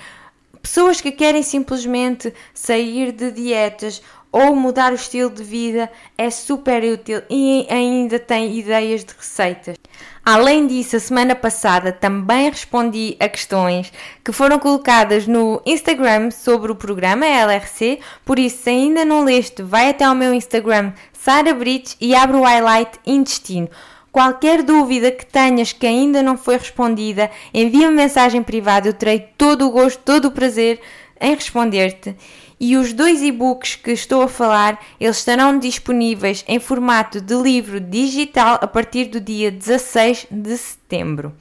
pessoas 0.68 1.00
que 1.00 1.14
querem 1.14 1.42
simplesmente 1.42 2.34
sair 2.54 3.14
de 3.14 3.32
dietas 3.32 4.02
ou 4.30 4.54
mudar 4.54 4.92
o 4.92 4.96
estilo 4.96 5.30
de 5.30 5.42
vida 5.42 5.90
é 6.18 6.30
super 6.30 6.84
útil 6.84 7.22
e 7.30 7.66
ainda 7.70 8.20
tem 8.20 8.60
ideias 8.60 9.06
de 9.06 9.14
receitas. 9.18 9.78
Além 10.26 10.68
disso, 10.68 10.98
a 10.98 11.00
semana 11.00 11.34
passada 11.36 11.94
também 11.94 12.50
respondi 12.50 13.16
a 13.18 13.30
questões 13.30 13.94
que 14.22 14.34
foram 14.34 14.60
colocadas 14.60 15.26
no 15.26 15.62
Instagram 15.66 16.32
sobre 16.32 16.70
o 16.70 16.76
programa 16.76 17.26
LRC, 17.26 18.00
por 18.26 18.38
isso, 18.38 18.64
se 18.64 18.70
ainda 18.70 19.06
não 19.06 19.24
leste, 19.24 19.64
vai 19.64 19.90
até 19.90 20.04
ao 20.04 20.14
meu 20.14 20.34
Instagram, 20.34 20.92
Sara 21.14 21.54
Brits, 21.54 21.96
e 22.02 22.14
abre 22.14 22.36
o 22.36 22.44
highlight 22.44 23.00
intestino. 23.06 23.70
Qualquer 24.18 24.64
dúvida 24.64 25.12
que 25.12 25.24
tenhas 25.24 25.72
que 25.72 25.86
ainda 25.86 26.24
não 26.24 26.36
foi 26.36 26.58
respondida, 26.58 27.30
envia-me 27.54 27.96
mensagem 27.96 28.42
privada, 28.42 28.90
eu 28.90 28.94
terei 28.94 29.20
todo 29.38 29.68
o 29.68 29.70
gosto, 29.70 30.02
todo 30.04 30.30
o 30.30 30.32
prazer 30.32 30.80
em 31.22 31.36
responder-te 31.36 32.16
e 32.60 32.76
os 32.78 32.94
dois 32.94 33.22
e-books 33.22 33.76
que 33.76 33.92
estou 33.92 34.24
a 34.24 34.28
falar, 34.28 34.84
eles 35.00 35.18
estarão 35.18 35.60
disponíveis 35.60 36.44
em 36.48 36.60
formato 36.60 37.22
de 37.22 37.36
livro 37.36 37.80
digital 37.80 38.58
a 38.60 38.66
partir 38.66 39.06
do 39.06 39.22
dia 39.22 39.52
16 39.52 40.26
de 40.32 40.58
setembro. 40.58 41.32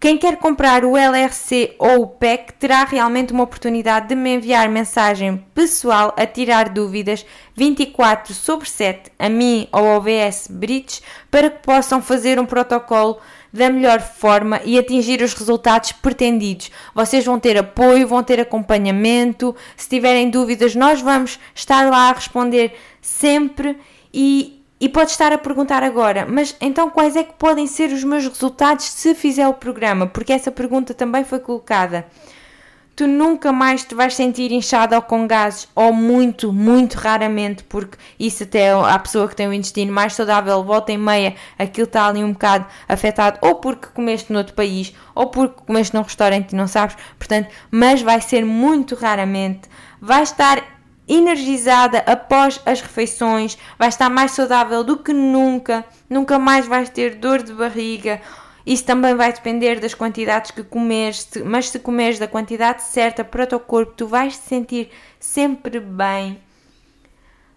Quem 0.00 0.16
quer 0.16 0.38
comprar 0.38 0.82
o 0.82 0.96
LRC 0.96 1.74
ou 1.78 2.04
o 2.04 2.06
PEC 2.06 2.54
terá 2.54 2.84
realmente 2.84 3.34
uma 3.34 3.42
oportunidade 3.42 4.08
de 4.08 4.14
me 4.14 4.34
enviar 4.34 4.66
mensagem 4.66 5.44
pessoal 5.54 6.14
a 6.16 6.24
tirar 6.24 6.70
dúvidas 6.70 7.26
24 7.54 8.32
sobre 8.32 8.66
7 8.66 9.12
a 9.18 9.28
mim 9.28 9.68
ou 9.70 9.86
ao 9.86 10.00
VS 10.00 10.48
Brits 10.48 11.02
para 11.30 11.50
que 11.50 11.58
possam 11.58 12.00
fazer 12.00 12.40
um 12.40 12.46
protocolo 12.46 13.18
da 13.52 13.68
melhor 13.68 14.00
forma 14.00 14.62
e 14.64 14.78
atingir 14.78 15.20
os 15.20 15.34
resultados 15.34 15.92
pretendidos. 15.92 16.70
Vocês 16.94 17.22
vão 17.22 17.38
ter 17.38 17.58
apoio, 17.58 18.08
vão 18.08 18.22
ter 18.22 18.40
acompanhamento. 18.40 19.54
Se 19.76 19.86
tiverem 19.86 20.30
dúvidas, 20.30 20.74
nós 20.74 21.02
vamos 21.02 21.38
estar 21.54 21.90
lá 21.90 22.08
a 22.08 22.14
responder 22.14 22.72
sempre 23.02 23.76
e, 24.14 24.59
e 24.80 24.88
pode 24.88 25.10
estar 25.10 25.30
a 25.30 25.36
perguntar 25.36 25.82
agora, 25.82 26.26
mas 26.26 26.56
então 26.58 26.88
quais 26.88 27.14
é 27.14 27.22
que 27.22 27.34
podem 27.34 27.66
ser 27.66 27.92
os 27.92 28.02
meus 28.02 28.26
resultados 28.26 28.86
se 28.86 29.14
fizer 29.14 29.46
o 29.46 29.52
programa? 29.52 30.06
Porque 30.06 30.32
essa 30.32 30.50
pergunta 30.50 30.94
também 30.94 31.22
foi 31.22 31.38
colocada. 31.38 32.06
Tu 32.96 33.06
nunca 33.06 33.52
mais 33.52 33.84
te 33.84 33.94
vais 33.94 34.14
sentir 34.14 34.52
inchado 34.52 34.94
ou 34.94 35.02
com 35.02 35.26
gases, 35.26 35.68
ou 35.74 35.92
muito, 35.92 36.52
muito 36.52 36.96
raramente, 36.96 37.62
porque 37.64 37.96
isso 38.18 38.42
até 38.42 38.72
a 38.72 38.98
pessoa 38.98 39.28
que 39.28 39.36
tem 39.36 39.48
o 39.48 39.52
intestino 39.52 39.92
mais 39.92 40.14
saudável, 40.14 40.62
volta 40.64 40.92
em 40.92 40.98
meia, 40.98 41.34
aquilo 41.58 41.86
está 41.86 42.06
ali 42.06 42.22
um 42.22 42.32
bocado 42.32 42.66
afetado, 42.88 43.38
ou 43.40 43.54
porque 43.54 43.88
comeste 43.94 44.32
noutro 44.32 44.54
país, 44.54 44.94
ou 45.14 45.28
porque 45.28 45.62
comeste 45.66 45.94
num 45.94 46.02
restaurante 46.02 46.52
e 46.52 46.56
não 46.56 46.66
sabes, 46.66 46.96
portanto, 47.18 47.48
mas 47.70 48.02
vai 48.02 48.20
ser 48.20 48.44
muito 48.44 48.94
raramente, 48.94 49.68
vai 49.98 50.22
estar 50.22 50.79
energizada 51.14 51.98
após 52.06 52.60
as 52.64 52.80
refeições, 52.80 53.58
vai 53.78 53.88
estar 53.88 54.08
mais 54.08 54.30
saudável 54.32 54.84
do 54.84 54.98
que 54.98 55.12
nunca, 55.12 55.84
nunca 56.08 56.38
mais 56.38 56.66
vais 56.66 56.88
ter 56.88 57.16
dor 57.16 57.42
de 57.42 57.52
barriga 57.52 58.20
isso 58.66 58.84
também 58.84 59.14
vai 59.14 59.32
depender 59.32 59.80
das 59.80 59.94
quantidades 59.94 60.50
que 60.50 60.62
comes, 60.62 61.28
mas 61.44 61.70
se 61.70 61.78
comeres 61.78 62.18
da 62.18 62.28
quantidade 62.28 62.82
certa 62.82 63.24
para 63.24 63.44
o 63.44 63.46
teu 63.46 63.60
corpo, 63.60 63.94
tu 63.96 64.06
vais 64.06 64.36
te 64.36 64.44
sentir 64.44 64.90
sempre 65.18 65.80
bem. 65.80 66.38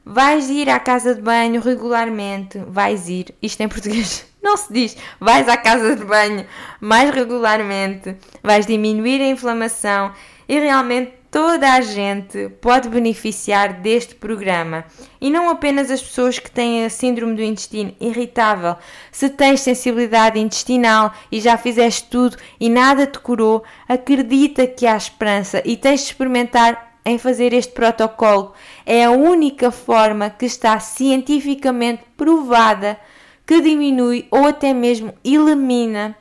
Vais 0.05 0.49
ir 0.49 0.69
à 0.69 0.79
casa 0.79 1.15
de 1.15 1.21
banho 1.21 1.61
regularmente. 1.61 2.57
Vais 2.67 3.07
ir. 3.09 3.33
Isto 3.41 3.61
em 3.61 3.69
português 3.69 4.25
não 4.41 4.57
se 4.57 4.71
diz. 4.71 4.97
Vais 5.19 5.47
à 5.47 5.55
casa 5.55 5.95
de 5.95 6.03
banho 6.03 6.45
mais 6.81 7.09
regularmente. 7.13 8.15
Vais 8.41 8.65
diminuir 8.65 9.21
a 9.21 9.27
inflamação 9.27 10.11
e 10.47 10.59
realmente 10.59 11.13
toda 11.33 11.73
a 11.73 11.81
gente 11.81 12.47
pode 12.61 12.87
beneficiar 12.87 13.81
deste 13.81 14.13
programa 14.13 14.85
e 15.19 15.31
não 15.31 15.49
apenas 15.49 15.89
as 15.89 15.99
pessoas 15.99 16.37
que 16.37 16.51
têm 16.51 16.85
a 16.85 16.91
síndrome 16.91 17.35
do 17.35 17.41
intestino 17.41 17.91
irritável. 17.99 18.75
Se 19.11 19.29
tens 19.29 19.61
sensibilidade 19.61 20.39
intestinal 20.39 21.11
e 21.31 21.41
já 21.41 21.57
fizeste 21.57 22.07
tudo 22.07 22.37
e 22.59 22.69
nada 22.69 23.07
te 23.07 23.17
curou, 23.17 23.63
acredita 23.89 24.67
que 24.67 24.85
há 24.85 24.95
esperança 24.95 25.59
e 25.65 25.75
tens 25.75 26.01
de 26.01 26.05
experimentar 26.05 26.99
em 27.03 27.17
fazer 27.17 27.51
este 27.51 27.73
protocolo. 27.73 28.53
É 28.85 29.03
a 29.03 29.09
única 29.09 29.71
forma 29.71 30.29
que 30.29 30.45
está 30.45 30.79
cientificamente 30.79 32.03
provada 32.15 32.99
que 33.43 33.59
diminui 33.59 34.27
ou 34.29 34.45
até 34.45 34.71
mesmo 34.71 35.11
elimina 35.25 36.15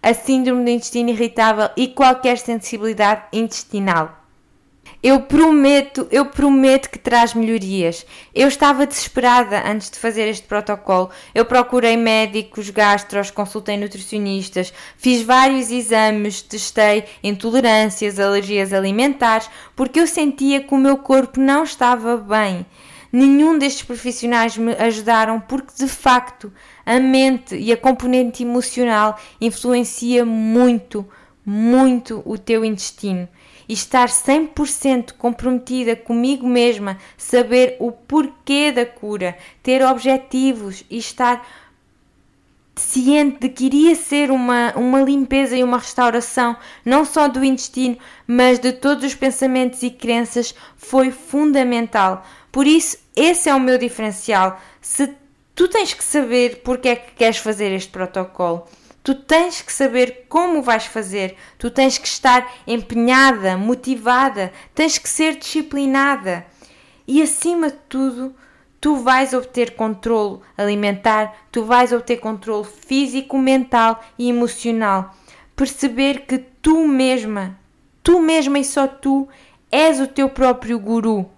a 0.00 0.14
síndrome 0.14 0.62
do 0.62 0.70
intestino 0.70 1.10
irritável 1.10 1.68
e 1.76 1.88
qualquer 1.88 2.38
sensibilidade 2.38 3.24
intestinal. 3.32 4.21
Eu 5.02 5.22
prometo, 5.22 6.06
eu 6.12 6.26
prometo 6.26 6.88
que 6.88 6.96
traz 6.96 7.34
melhorias. 7.34 8.06
Eu 8.32 8.46
estava 8.46 8.86
desesperada 8.86 9.60
antes 9.68 9.90
de 9.90 9.98
fazer 9.98 10.28
este 10.28 10.46
protocolo. 10.46 11.10
Eu 11.34 11.44
procurei 11.44 11.96
médicos, 11.96 12.70
gastros, 12.70 13.28
consultei 13.28 13.76
nutricionistas, 13.76 14.72
fiz 14.96 15.22
vários 15.22 15.72
exames, 15.72 16.40
testei 16.40 17.04
intolerâncias, 17.20 18.20
alergias 18.20 18.72
alimentares, 18.72 19.50
porque 19.74 19.98
eu 19.98 20.06
sentia 20.06 20.62
que 20.62 20.72
o 20.72 20.78
meu 20.78 20.96
corpo 20.98 21.40
não 21.40 21.64
estava 21.64 22.16
bem. 22.16 22.64
Nenhum 23.12 23.58
destes 23.58 23.82
profissionais 23.82 24.56
me 24.56 24.72
ajudaram 24.74 25.40
porque 25.40 25.72
de 25.76 25.88
facto 25.88 26.52
a 26.86 27.00
mente 27.00 27.56
e 27.56 27.72
a 27.72 27.76
componente 27.76 28.44
emocional 28.44 29.18
influencia 29.40 30.24
muito, 30.24 31.04
muito 31.44 32.22
o 32.24 32.38
teu 32.38 32.64
intestino 32.64 33.28
e 33.68 33.72
estar 33.72 34.08
100% 34.08 35.12
comprometida 35.12 35.96
comigo 35.96 36.46
mesma, 36.46 36.98
saber 37.16 37.76
o 37.78 37.92
porquê 37.92 38.72
da 38.72 38.86
cura, 38.86 39.36
ter 39.62 39.84
objetivos 39.84 40.84
e 40.90 40.98
estar 40.98 41.46
ciente 42.74 43.40
de 43.40 43.48
que 43.48 43.66
iria 43.66 43.94
ser 43.94 44.30
uma, 44.30 44.72
uma 44.76 45.00
limpeza 45.00 45.56
e 45.56 45.62
uma 45.62 45.78
restauração, 45.78 46.56
não 46.84 47.04
só 47.04 47.28
do 47.28 47.44
intestino, 47.44 47.98
mas 48.26 48.58
de 48.58 48.72
todos 48.72 49.04
os 49.04 49.14
pensamentos 49.14 49.82
e 49.82 49.90
crenças, 49.90 50.54
foi 50.76 51.10
fundamental. 51.10 52.24
Por 52.50 52.66
isso, 52.66 52.98
esse 53.14 53.48
é 53.48 53.54
o 53.54 53.60
meu 53.60 53.78
diferencial. 53.78 54.60
Se 54.80 55.14
tu 55.54 55.68
tens 55.68 55.92
que 55.92 56.04
saber 56.04 56.62
porque 56.64 56.88
é 56.88 56.96
que 56.96 57.12
queres 57.12 57.38
fazer 57.38 57.72
este 57.72 57.90
protocolo. 57.90 58.66
Tu 59.02 59.14
tens 59.16 59.60
que 59.60 59.72
saber 59.72 60.26
como 60.28 60.62
vais 60.62 60.86
fazer, 60.86 61.36
tu 61.58 61.70
tens 61.70 61.98
que 61.98 62.06
estar 62.06 62.48
empenhada, 62.66 63.56
motivada, 63.56 64.52
tens 64.74 64.96
que 64.96 65.08
ser 65.08 65.36
disciplinada. 65.36 66.46
E 67.06 67.20
acima 67.20 67.68
de 67.68 67.78
tudo, 67.88 68.32
tu 68.80 68.96
vais 68.96 69.34
obter 69.34 69.74
controle 69.74 70.40
alimentar, 70.56 71.34
tu 71.50 71.64
vais 71.64 71.92
obter 71.92 72.18
controle 72.18 72.64
físico, 72.64 73.36
mental 73.38 74.00
e 74.16 74.28
emocional. 74.28 75.14
Perceber 75.56 76.20
que 76.20 76.38
tu 76.38 76.86
mesma, 76.86 77.58
tu 78.04 78.20
mesma 78.20 78.60
e 78.60 78.64
só 78.64 78.86
tu, 78.86 79.28
és 79.70 80.00
o 80.00 80.06
teu 80.06 80.28
próprio 80.28 80.78
guru. 80.78 81.28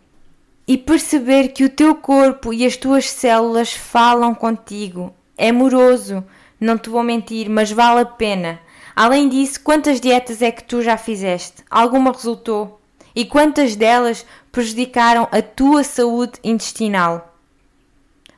E 0.68 0.77
perceber 0.77 1.48
que 1.48 1.64
o 1.64 1.70
teu 1.70 1.94
corpo 1.94 2.53
e 2.53 2.64
as 2.64 2.77
tuas 2.77 3.11
células 3.11 3.72
falam 3.72 4.35
contigo. 4.35 5.14
É 5.37 5.48
amoroso 5.48 6.24
não 6.64 6.79
te 6.79 6.88
vou 6.88 7.03
mentir, 7.03 7.48
mas 7.50 7.70
vale 7.70 8.00
a 8.00 8.07
pena. 8.07 8.59
Além 8.96 9.29
disso, 9.29 9.61
quantas 9.61 10.00
dietas 10.00 10.40
é 10.40 10.50
que 10.50 10.64
tu 10.64 10.81
já 10.81 10.96
fizeste? 10.96 11.62
Alguma 11.70 12.11
resultou? 12.11 12.81
E 13.14 13.24
quantas 13.24 13.77
delas 13.77 14.24
prejudicaram 14.50 15.29
a 15.31 15.42
tua 15.42 15.85
saúde 15.85 16.38
intestinal? 16.42 17.37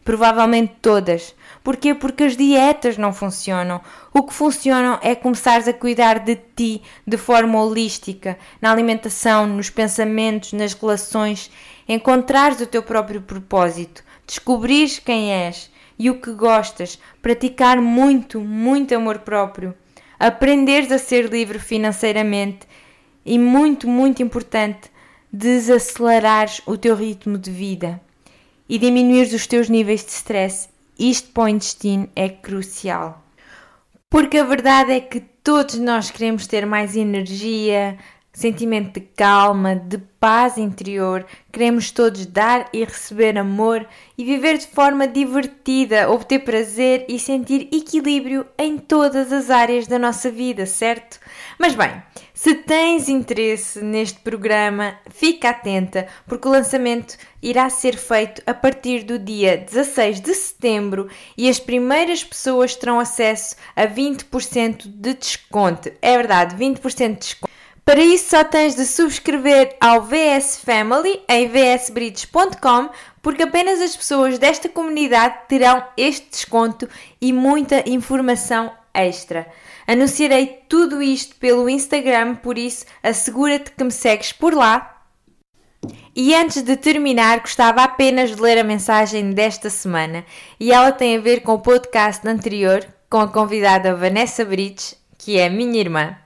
Provavelmente 0.05 0.75
todas. 0.83 1.35
Porquê? 1.63 1.95
Porque 1.95 2.25
as 2.25 2.37
dietas 2.37 2.99
não 2.99 3.13
funcionam. 3.13 3.81
O 4.13 4.23
que 4.25 4.35
funcionam 4.35 4.99
é 5.03 5.15
começares 5.15 5.69
a 5.69 5.73
cuidar 5.73 6.19
de 6.19 6.35
ti 6.35 6.83
de 7.07 7.17
forma 7.17 7.63
holística, 7.63 8.37
na 8.61 8.73
alimentação, 8.73 9.47
nos 9.47 9.71
pensamentos, 9.71 10.53
nas 10.53 10.75
relações, 10.75 11.51
encontrares 11.89 12.61
o 12.61 12.67
teu 12.67 12.83
próprio 12.83 13.21
propósito, 13.21 14.03
descobrires 14.27 14.99
quem 14.99 15.33
és 15.33 15.71
e 15.99 16.11
o 16.11 16.21
que 16.21 16.33
gostas, 16.33 16.99
praticar 17.23 17.81
muito, 17.81 18.41
muito 18.41 18.95
amor 18.95 19.21
próprio, 19.21 19.75
aprenderes 20.19 20.93
a 20.93 20.99
ser 20.99 21.31
livre 21.31 21.59
financeiramente 21.59 22.67
e 23.25 23.39
muito, 23.39 23.89
muito 23.89 24.23
importante, 24.23 24.91
desacelerares 25.33 26.63
o 26.67 26.77
teu 26.77 26.95
ritmo 26.95 27.37
de 27.37 27.51
vida 27.51 28.01
e 28.69 28.79
diminuires 28.79 29.33
os 29.33 29.47
teus 29.47 29.69
níveis 29.69 30.05
de 30.05 30.11
stress. 30.11 30.69
Isto 30.99 31.31
para 31.33 31.45
o 31.45 31.49
intestino 31.49 32.09
é 32.17 32.29
crucial. 32.29 33.23
Porque 34.09 34.39
a 34.39 34.45
verdade 34.45 34.93
é 34.93 35.01
que 35.01 35.21
todos 35.21 35.75
nós 35.77 36.11
queremos 36.11 36.47
ter 36.47 36.65
mais 36.65 36.97
energia, 36.97 37.99
sentimento 38.37 39.01
de 39.01 39.07
calma, 39.17 39.75
de 39.75 39.97
paz 39.97 40.59
interior, 40.59 41.25
queremos 41.51 41.91
todos 41.91 42.27
dar 42.27 42.69
e 42.71 42.85
receber 42.85 43.39
amor 43.39 43.87
e 44.19 44.27
viver 44.27 44.59
de 44.59 44.67
forma 44.67 45.09
divertida, 45.09 46.11
obter 46.11 46.41
prazer 46.41 47.07
e 47.09 47.19
sentir 47.19 47.67
equilíbrio 47.73 48.47
em 48.59 48.77
todas 48.77 49.33
as 49.33 49.49
áreas 49.49 49.87
da 49.87 49.99
nossa 49.99 50.31
vida, 50.31 50.67
certo? 50.67 51.19
Mas 51.59 51.75
bem, 51.75 51.91
se 52.35 52.53
tens 52.57 53.09
interesse 53.09 53.83
neste 53.83 54.21
programa, 54.21 54.99
fica 55.09 55.49
atenta, 55.49 56.07
porque 56.27 56.47
o 56.47 56.51
lançamento 56.51 57.17
irá 57.43 57.71
ser 57.71 57.97
feito 57.97 58.43
a 58.47 58.53
partir 58.53 59.03
do 59.03 59.19
dia 59.19 59.57
16 59.57 60.21
de 60.21 60.35
setembro 60.35 61.09
e 61.39 61.49
as 61.49 61.59
primeiras 61.59 62.23
pessoas 62.23 62.77
terão 62.77 63.01
acesso 63.01 63.57
a 63.75 63.87
20% 63.87 64.89
de 64.89 65.15
desconto. 65.15 65.91
É 66.03 66.15
verdade, 66.19 66.55
20% 66.55 67.13
de 67.13 67.19
desconto. 67.19 67.46
Para 67.87 68.03
isso 68.03 68.31
só 68.31 68.43
tens 68.43 68.75
de 68.75 68.85
subscrever 68.85 69.77
ao 69.81 70.03
VS 70.03 70.59
Family 70.59 71.23
em 71.29 71.47
vsbridges.com 71.47 72.91
porque 73.23 73.45
apenas 73.45 73.81
as 73.81 73.97
pessoas 73.97 74.41
desta 74.41 74.69
comunidade 74.69 75.37
terão 75.47 75.85
este 75.97 76.29
desconto 76.29 76.89
e 77.21 77.33
muita 77.33 77.89
informação 77.89 78.73
extra. 78.93 79.47
Anunciarei 79.87 80.65
tudo 80.69 81.01
isto 81.01 81.37
pelo 81.37 81.69
Instagram, 81.69 82.35
por 82.35 82.59
isso 82.59 82.87
assegura-te 83.05 83.71
que 83.71 83.85
me 83.85 83.93
segues 83.93 84.33
por 84.33 84.53
lá. 84.53 85.05
E 86.13 86.35
antes 86.35 86.63
de 86.63 86.77
terminar, 86.77 87.39
gostava 87.39 87.85
apenas 87.85 88.35
de 88.35 88.43
ler 88.43 88.59
a 88.59 88.65
mensagem 88.65 89.31
desta 89.31 89.71
semana 89.71 90.25
e 90.59 90.73
ela 90.73 90.91
tem 90.91 91.17
a 91.17 91.21
ver 91.21 91.43
com 91.43 91.53
o 91.53 91.61
podcast 91.61 92.27
anterior 92.27 92.85
com 93.09 93.21
a 93.21 93.29
convidada 93.29 93.95
Vanessa 93.95 94.45
Bridges, 94.45 94.97
que 95.17 95.39
é 95.39 95.49
minha 95.49 95.79
irmã 95.79 96.17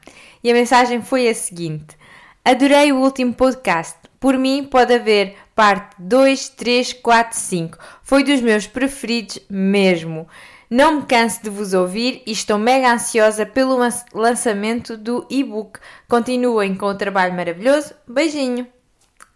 e 0.42 0.50
a 0.50 0.54
mensagem 0.54 1.02
foi 1.02 1.28
a 1.28 1.34
seguinte: 1.34 1.96
Adorei 2.44 2.92
o 2.92 3.00
último 3.00 3.34
podcast. 3.34 3.96
Por 4.18 4.36
mim, 4.36 4.64
pode 4.64 4.94
haver 4.94 5.36
parte 5.54 5.94
2, 5.98 6.48
3, 6.50 6.92
4, 6.94 7.38
5. 7.38 7.78
Foi 8.02 8.24
dos 8.24 8.40
meus 8.40 8.66
preferidos 8.66 9.38
mesmo. 9.48 10.26
Não 10.68 10.96
me 10.96 11.06
canso 11.06 11.42
de 11.42 11.50
vos 11.50 11.74
ouvir 11.74 12.22
e 12.26 12.32
estou 12.32 12.58
mega 12.58 12.92
ansiosa 12.92 13.44
pelo 13.44 13.78
lançamento 14.14 14.96
do 14.96 15.26
e-book. 15.28 15.80
Continuem 16.08 16.74
com 16.74 16.86
o 16.86 16.94
trabalho 16.94 17.34
maravilhoso. 17.34 17.94
Beijinho! 18.06 18.79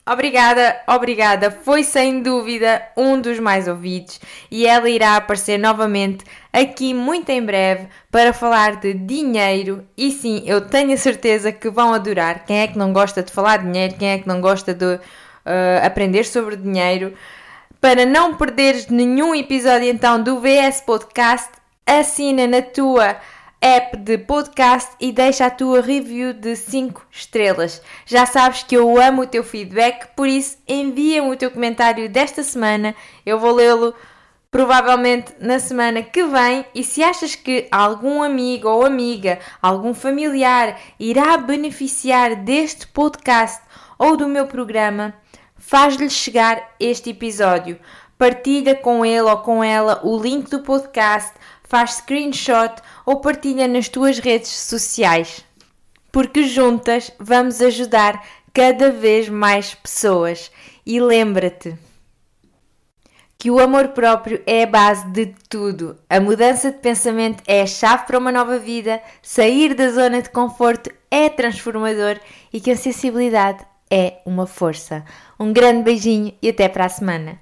Obrigada, 0.07 0.77
obrigada. 0.87 1.51
Foi 1.51 1.83
sem 1.83 2.21
dúvida 2.21 2.83
um 2.95 3.19
dos 3.19 3.39
mais 3.39 3.67
ouvidos 3.67 4.21
e 4.51 4.67
ela 4.67 4.89
irá 4.89 5.17
aparecer 5.17 5.59
novamente 5.59 6.27
aqui 6.53 6.93
muito 6.93 7.31
em 7.31 7.43
breve 7.43 7.89
para 8.11 8.35
falar 8.35 8.77
de 8.77 8.93
dinheiro. 8.93 9.83
E 9.97 10.11
sim, 10.11 10.43
eu 10.47 10.61
tenho 10.61 10.93
a 10.93 10.99
certeza 10.99 11.51
que 11.51 11.71
vão 11.71 11.95
adorar. 11.95 12.45
Quem 12.45 12.59
é 12.59 12.67
que 12.67 12.77
não 12.77 12.93
gosta 12.93 13.23
de 13.23 13.33
falar 13.33 13.59
de 13.59 13.65
dinheiro? 13.65 13.95
Quem 13.99 14.11
é 14.11 14.19
que 14.19 14.29
não 14.29 14.43
gosta 14.43 14.75
de 14.75 14.85
uh, 14.85 15.01
aprender 15.83 16.25
sobre 16.25 16.57
dinheiro? 16.57 17.15
Para 17.81 18.05
não 18.05 18.37
perderes 18.37 18.89
nenhum 18.89 19.35
episódio 19.35 19.89
então 19.89 20.23
do 20.23 20.39
VS 20.39 20.83
Podcast, 20.83 21.49
assina 21.87 22.47
na 22.47 22.61
tua 22.61 23.17
app 23.67 23.97
de 23.97 24.19
podcast 24.19 24.91
e 25.01 25.11
deixa 25.11 25.47
a 25.47 25.51
tua 25.51 25.81
review 25.81 26.35
de 26.35 26.55
5 26.55 27.07
estrelas. 27.11 27.81
Já 28.05 28.27
sabes 28.27 28.63
que 28.63 28.77
eu 28.77 29.01
amo 29.01 29.23
o 29.23 29.27
teu 29.27 29.43
feedback, 29.43 30.09
por 30.15 30.29
isso 30.29 30.59
envia-me 30.69 31.31
o 31.31 31.37
teu 31.37 31.51
comentário 31.51 32.07
desta 32.11 32.43
semana, 32.43 32.95
eu 33.25 33.39
vou 33.39 33.55
lê-lo 33.55 33.95
provavelmente 34.51 35.33
na 35.41 35.59
semana 35.59 36.03
que 36.03 36.25
vem. 36.25 36.67
E 36.75 36.85
se 36.85 37.03
achas 37.03 37.35
que 37.35 37.67
algum 37.71 38.23
amigo 38.23 38.69
ou 38.69 38.85
amiga, 38.85 39.39
algum 39.63 39.95
familiar 39.95 40.79
irá 41.01 41.35
beneficiar 41.39 42.37
deste 42.37 42.87
podcast 42.89 43.63
ou 43.99 44.15
do 44.15 44.29
meu 44.29 44.47
programa, 44.47 45.15
faz-lhe 45.57 46.11
chegar 46.11 46.75
este 46.79 47.09
episódio. 47.09 47.81
Partilha 48.19 48.75
com 48.75 49.07
ele 49.07 49.23
ou 49.23 49.39
com 49.39 49.65
ela 49.65 50.01
o 50.05 50.21
link 50.21 50.51
do 50.51 50.61
podcast 50.61 51.33
faz 51.75 51.95
screenshot 51.95 52.77
ou 53.05 53.17
partilha 53.17 53.67
nas 53.67 53.89
tuas 53.89 54.21
redes 54.21 54.49
sociais. 54.51 55.45
Porque 56.13 56.45
juntas 56.45 57.11
vamos 57.19 57.61
ajudar 57.61 58.25
cada 58.53 58.93
vez 58.93 59.29
mais 59.29 59.75
pessoas. 59.75 60.53
E 60.87 61.01
lembra-te 61.01 61.77
que 63.37 63.51
o 63.51 63.59
amor 63.59 63.89
próprio 63.89 64.41
é 64.47 64.63
a 64.63 64.67
base 64.69 65.05
de 65.09 65.35
tudo. 65.49 65.99
A 66.09 66.21
mudança 66.21 66.71
de 66.71 66.79
pensamento 66.79 67.43
é 67.45 67.63
a 67.63 67.67
chave 67.67 68.07
para 68.07 68.21
uma 68.21 68.31
nova 68.31 68.57
vida, 68.57 69.03
sair 69.21 69.75
da 69.75 69.91
zona 69.91 70.23
de 70.23 70.31
conforto 70.31 70.93
é 71.11 71.29
transformador 71.29 72.21
e 72.53 72.61
que 72.61 72.71
a 72.71 72.77
sensibilidade 72.77 73.67
é 73.91 74.19
uma 74.25 74.47
força. 74.47 75.05
Um 75.41 75.53
grande 75.53 75.83
beijinho 75.83 76.33
e 76.41 76.51
até 76.51 76.69
para 76.69 76.85
a 76.85 76.89
semana. 76.89 77.41